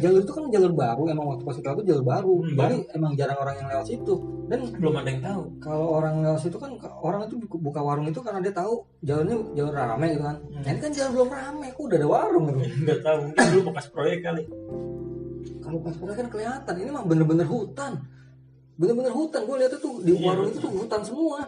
[0.00, 2.33] jalur itu kan jalur baru emang waktu pas itu jalur baru.
[2.42, 4.14] Hmm, jadi emang jarang orang yang lewat situ.
[4.44, 5.42] Dan belum ada yang tahu.
[5.57, 9.72] kalau orang lewat situ kan orang itu buka- warung itu karena dia tahu jalurnya jalur
[9.72, 10.37] rame gitu kan.
[10.40, 12.59] Nah ini kan jalur belum rame kok udah ada warung gitu.
[12.85, 14.42] Nggak tahu mungkin dulu bekas proyek kali.
[15.64, 17.92] Kalau pas pulang kan kelihatan ini mah bener-bener hutan.
[18.74, 21.38] Bener-bener hutan gue lihat itu di Iya, warung itu tuh hutan semua.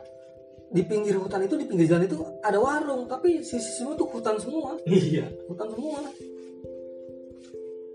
[0.66, 4.36] Di pinggir hutan itu di pinggir jalan itu ada warung tapi sisi semua tuh hutan
[4.40, 4.78] semua.
[4.88, 5.28] Iya.
[5.50, 6.00] Hutan semua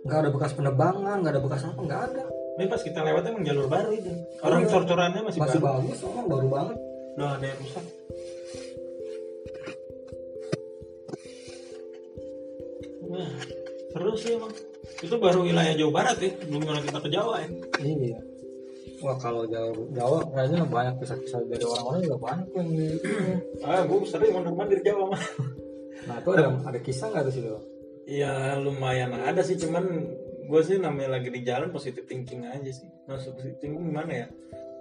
[0.02, 3.42] nggak ada bekas penebangan nggak ada bekas apa nggak ada Tapi pas kita lewat emang
[3.42, 4.12] jalur baru itu.
[4.44, 4.70] Orang Iya.
[4.70, 5.82] cor-corannya masih, masih baru.
[5.82, 6.78] bagus emang baru banget
[7.12, 7.86] Udah ada yang rusak.
[13.04, 13.30] Wah,
[13.92, 14.54] seru sih emang.
[15.02, 17.48] Itu baru wilayah Jawa Barat ya, belum pernah kita ke Jawa ya.
[17.82, 18.20] iya
[19.02, 22.86] wah kalau Jawa Jawa kayaknya banyak kisah-kisah dari orang-orang juga banyak yang di
[23.66, 25.24] Ah, gue sering mondar-mandir Jawa mah.
[26.06, 27.58] nah itu ada ada kisah nggak tuh sih lo
[28.10, 29.86] Ya lumayan ada sih, cuman
[30.46, 32.90] gue sih namanya lagi di jalan positive thinking aja sih.
[33.06, 34.28] Masuk positive thinking gimana ya?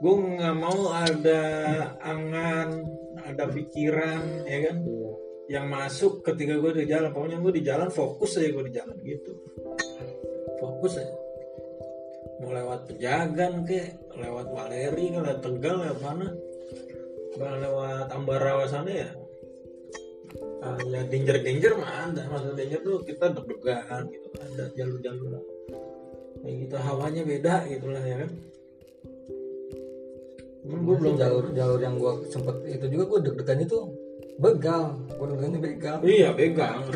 [0.00, 1.42] Gue nggak mau ada
[2.00, 2.68] angan,
[3.20, 4.76] ada pikiran, ya kan?
[4.80, 5.10] iya
[5.50, 8.94] yang masuk ketika gue di jalan pokoknya gue di jalan fokus aja gue di jalan
[9.02, 9.34] gitu
[10.62, 11.16] fokus aja
[12.38, 16.28] mau lewat pejagan ke lewat Waleri ke lewat Tegal lewat mana
[17.30, 19.10] Bahkan lewat Ambarawa sana ya
[20.60, 22.22] Ah, ya danger danger mah ada.
[22.28, 25.40] Maksud danger tuh kita deg-degan gitu ada jalur-jalur
[26.40, 28.30] kayak gitu hawanya beda gitu lah ya kan.
[30.60, 33.78] Cuman gue belum jalur jalur yang gua sempet itu juga gua deg-degan itu
[34.36, 34.84] begal.
[35.16, 35.96] Gua deg-degannya begal.
[36.04, 36.88] Iya begang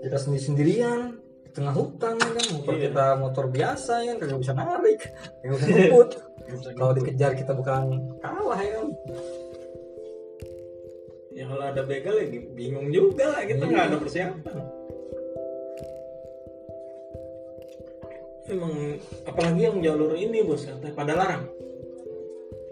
[0.00, 1.00] kita sendiri sendirian
[1.44, 2.44] di tengah hutan ya kan.
[2.56, 2.82] Motor Iya.
[2.88, 4.16] kita motor biasa ya kan.
[4.26, 5.00] Kagak bisa narik.
[5.44, 6.10] Kagak bisa ngebut
[6.74, 8.88] kalau dikejar kita bukan kalah ya kan
[11.40, 14.56] ya kalau ada begal ya bingung juga lah kita nggak ada persiapan.
[18.50, 18.74] Emang
[19.24, 21.44] apalagi yang jalur ini bos katanya pada larang.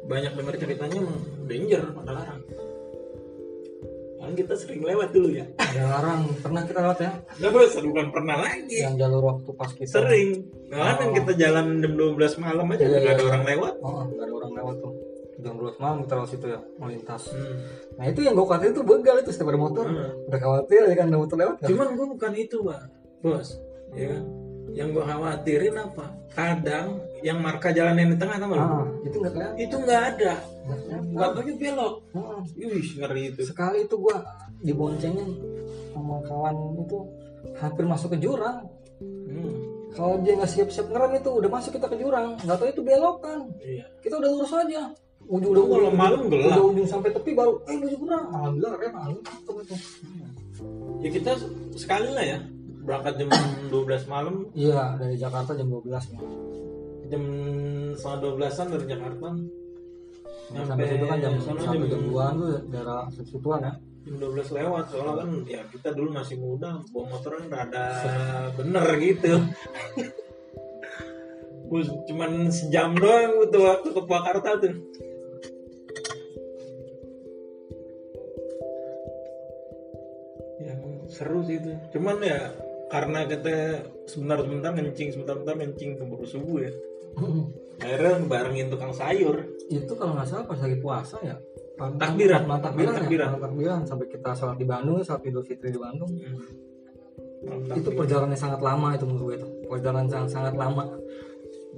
[0.05, 2.41] Banyak dengar ceritanya emang danger pada larang.
[4.21, 5.49] Kan kita sering lewat dulu ya.
[5.65, 6.21] Ada larang.
[6.45, 7.13] Pernah kita lewat ya?
[7.41, 8.85] Nah, bos bukan pernah lagi.
[8.85, 10.45] Yang jalur waktu pas kita sering.
[10.69, 13.17] Nah, kan kita jalan jam 12 malam aja Iya, nggak iya.
[13.17, 13.75] ada orang lewat.
[13.81, 15.08] Oh nggak ada orang lewat tuh
[15.39, 17.57] jam 12 malam kita lewat situ ya melintas Hmm.
[17.95, 20.27] nah itu yang gue khawatir itu begal itu setiap ada motor Hmm.
[20.27, 22.81] udah khawatir ya kan ada motor lewat kan Cuman gue bukan itu, Pak.
[23.19, 23.49] Bos.
[23.93, 24.23] Ya kan?
[24.69, 26.07] Yang gue khawatirin apa?
[26.29, 26.87] Kadang
[27.19, 28.53] yang marka jalan yang di tengah lu?
[28.53, 30.33] ah itu nggak kelihatan Itu nggak ada.
[31.09, 31.95] Nggak tahu belok.
[32.13, 32.41] Ah.
[32.53, 33.41] Wih, ngeri itu.
[33.43, 34.17] sekali itu gua
[34.61, 35.29] diboncengin
[35.91, 36.99] sama kawan itu
[37.57, 38.67] hampir masuk ke jurang
[38.99, 39.55] Hmm.
[39.89, 43.41] kalau dia nggak siap-siap ngerem itu udah masuk kita ke jurang nggak tahu itu belokan
[43.59, 43.87] Iya.
[43.99, 44.83] kita udah lurus aja
[45.29, 46.57] ujung udah Kalau malam gelap.
[46.57, 49.77] udah ujung sampai tepi baru eh menuju jurang alhamdulillah rem alhamdulillah itu
[50.99, 51.31] Ya kita
[51.73, 52.39] sekali lah ya.
[52.83, 53.29] Berangkat jam
[53.71, 56.21] 12 malam, iya dari Jakarta jam 12 ya
[57.09, 57.23] jam
[57.95, 59.29] setengah 12an dari Jakarta.
[60.49, 63.73] sampai situ kan jam sampai jam 2an tuh daerah situan ya
[64.05, 67.85] jam 12 lewat soalnya kan ya kita dulu masih muda bawa motor kan rada
[68.57, 69.33] bener gitu
[72.09, 74.73] cuman sejam doang butuh waktu ke Purwakarta tuh
[80.59, 80.75] ya
[81.07, 82.51] seru sih itu cuman ya
[82.89, 86.73] karena kita sebentar-sebentar ngencing sebentar-sebentar ngencing keburu subuh ya
[87.83, 91.37] akhirnya barengin tukang sayur itu kalau nggak salah pas lagi puasa ya
[91.79, 92.43] Takbiran.
[92.43, 93.29] Malam takbiran, takbiran.
[93.31, 96.11] ya, takbiran sampai kita sholat di Bandung, sholat Idul Fitri di Bandung.
[97.39, 97.79] Mantap.
[97.79, 100.85] itu perjalanan yang sangat lama itu menurut gue itu perjalanan sangat sangat lama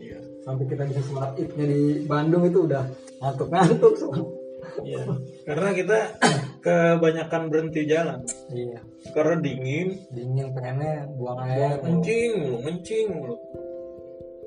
[0.01, 0.17] Iya.
[0.41, 2.85] sampai kita bisa semangat ipnya di Bandung itu udah
[3.21, 3.93] ngantuk ngantuk
[4.81, 5.03] Iya.
[5.45, 5.99] Karena kita
[6.65, 8.19] kebanyakan berhenti jalan.
[8.53, 8.79] iya
[9.11, 13.37] Karena dingin, dingin pengennya buang air kencing mulu, kencing mulu.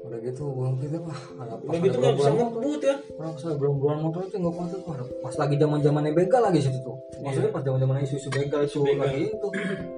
[0.03, 0.99] udah gitu buang gitu
[1.39, 2.95] ada pas Udah gitu nggak bisa ngebut ya.
[3.17, 4.81] orang saya belum bulan motor itu nggak kuat tuh
[5.23, 8.61] pas lagi zaman zamannya begal lagi situ tuh maksudnya pas zaman zamannya isu isu begal
[8.67, 8.99] itu begal.
[8.99, 9.47] lagi itu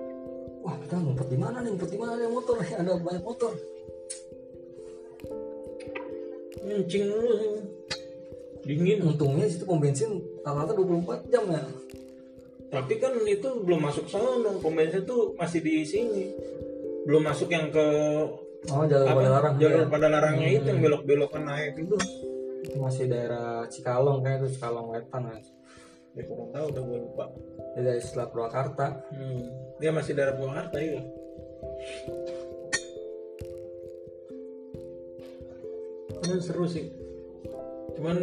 [0.63, 3.51] wah kita ngumpet di mana nih ngumpet di mana nih motor ada banyak motor
[6.65, 7.37] Kencing mulu.
[8.65, 9.05] Dingin.
[9.05, 11.61] untungnya situ pom bensin rata-rata 24 jam ya
[12.65, 14.51] Tapi kan itu belum masuk sana.
[14.57, 16.33] Pom bensin tuh masih di sini.
[17.05, 17.85] Belum masuk yang ke
[18.65, 19.87] oh jalur pada larang jalur ya.
[19.87, 21.95] pada larangnya itu yang belok-belokan naik itu.
[22.65, 25.37] itu masih daerah Cikalong kayak itu Cikalong Wetan kan
[26.17, 27.25] Ya kurang tahu udah gue lupa.
[27.75, 29.45] Dia dari setelah Purwakarta Hmm.
[29.83, 30.99] Dia masih daerah Purwakarta itu.
[36.25, 36.87] Ini seru sih.
[37.99, 38.15] Cuman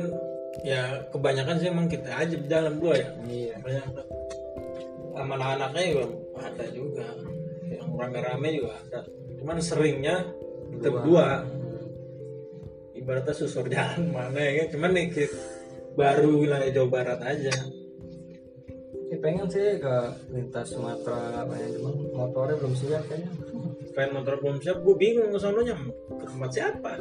[0.62, 3.08] ya kebanyakan sih emang kita aja jalan dua ya.
[3.26, 3.84] iya Banyak
[5.12, 6.04] sama anak-anaknya juga
[6.40, 7.06] ada juga.
[7.68, 9.00] Yang rame-rame juga ada.
[9.38, 10.16] Cuman seringnya
[10.78, 11.26] kita berdua.
[12.96, 14.66] Ibaratnya susur jalan mana ya kan.
[14.78, 15.06] Cuman nih
[15.92, 17.52] baru wilayah Jawa Barat aja.
[19.12, 19.96] ya, pengen sih ke
[20.32, 23.28] lintas Sumatera apa ya cuman motornya belum siap kayaknya
[23.92, 25.76] Pengen motor belum siap, gue bingung ke sononya
[26.08, 26.96] ke tempat siapa.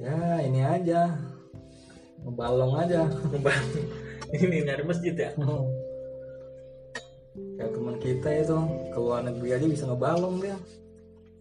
[0.00, 1.12] ya ini aja
[2.26, 3.66] ngebalong aja Ngebang.
[4.36, 5.30] Ini nyari masjid ya.
[7.56, 8.56] kayak teman kita itu
[8.90, 10.56] ke luar negeri aja bisa ngebalong dia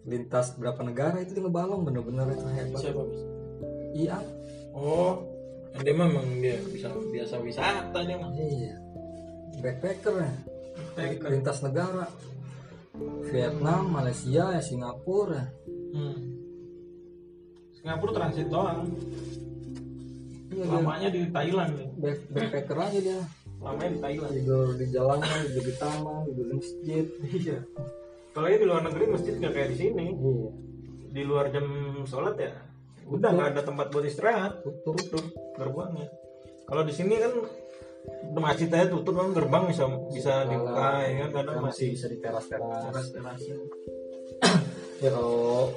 [0.03, 3.03] lintas berapa negara itu dia ngebalong bener-bener itu hebat Siapa
[3.91, 4.17] iya
[4.75, 5.23] Oh,
[5.73, 8.27] dia memang dia bisa biasa wisata dia mah.
[8.35, 8.75] iya
[9.57, 10.31] backpacker ya
[10.93, 11.27] Backpacker.
[11.31, 12.05] lintas negara
[13.27, 15.51] Vietnam Malaysia Singapura.
[15.91, 16.15] Hmm.
[17.73, 18.87] Singapura transit doang.
[20.55, 21.87] Iya dia Lamanya di Thailand nih.
[21.97, 23.19] back, backpacker aja dia
[23.59, 24.31] Lamanya di Thailand.
[24.33, 27.57] tidur di jalanan tidur di taman tidur di masjid Iya.
[28.31, 30.05] Kalau di luar negeri masjid nggak kayak di sini.
[30.11, 30.47] iya
[31.07, 31.63] Di luar jam
[32.03, 32.51] sholat ya,
[33.05, 34.59] udah nggak ada tempat buat istirahat.
[34.59, 35.23] tutup Tutup
[35.55, 36.11] gerbangnya.
[36.65, 37.31] Kalau di sini kan
[38.35, 42.17] masjid aja tutup kan gerbang bisa bisa dibuka ya kan kadang Kita masih bisa di
[42.19, 43.55] teras teras teras-terasnya.
[44.99, 45.71] ya kalau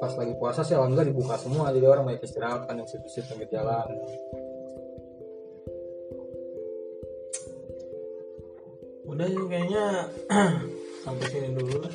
[0.00, 3.60] pas lagi puasa sih alhamdulillah dibuka semua jadi orang banyak istirahat kan yang situ-situ pinggir
[3.60, 3.88] jalan
[9.10, 9.84] Udah sih kayaknya
[11.04, 11.92] sampai sini dulu lah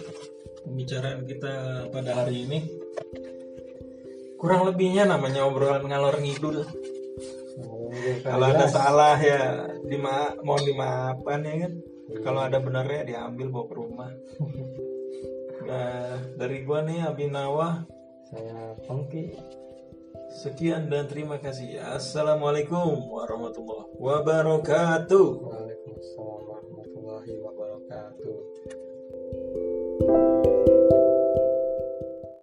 [0.61, 1.53] pembicaraan kita
[1.89, 2.59] pada hari ini.
[4.35, 6.67] Kurang lebihnya namanya obrolan ngalor ngidul.
[8.21, 11.73] Kalau ada salah ya dima mohon dimaafkan ya kan.
[12.21, 14.11] Kalau ada benarnya diambil bawa ke rumah.
[15.65, 17.89] Nah, dari gua nih Abinawa
[18.25, 19.37] saya Pongki.
[20.35, 21.77] Sekian dan terima kasih.
[21.79, 25.27] Assalamualaikum warahmatullahi wabarakatuh.
[25.45, 28.37] Waalaikumsalam warahmatullahi wabarakatuh.
[30.05, 30.54] thank you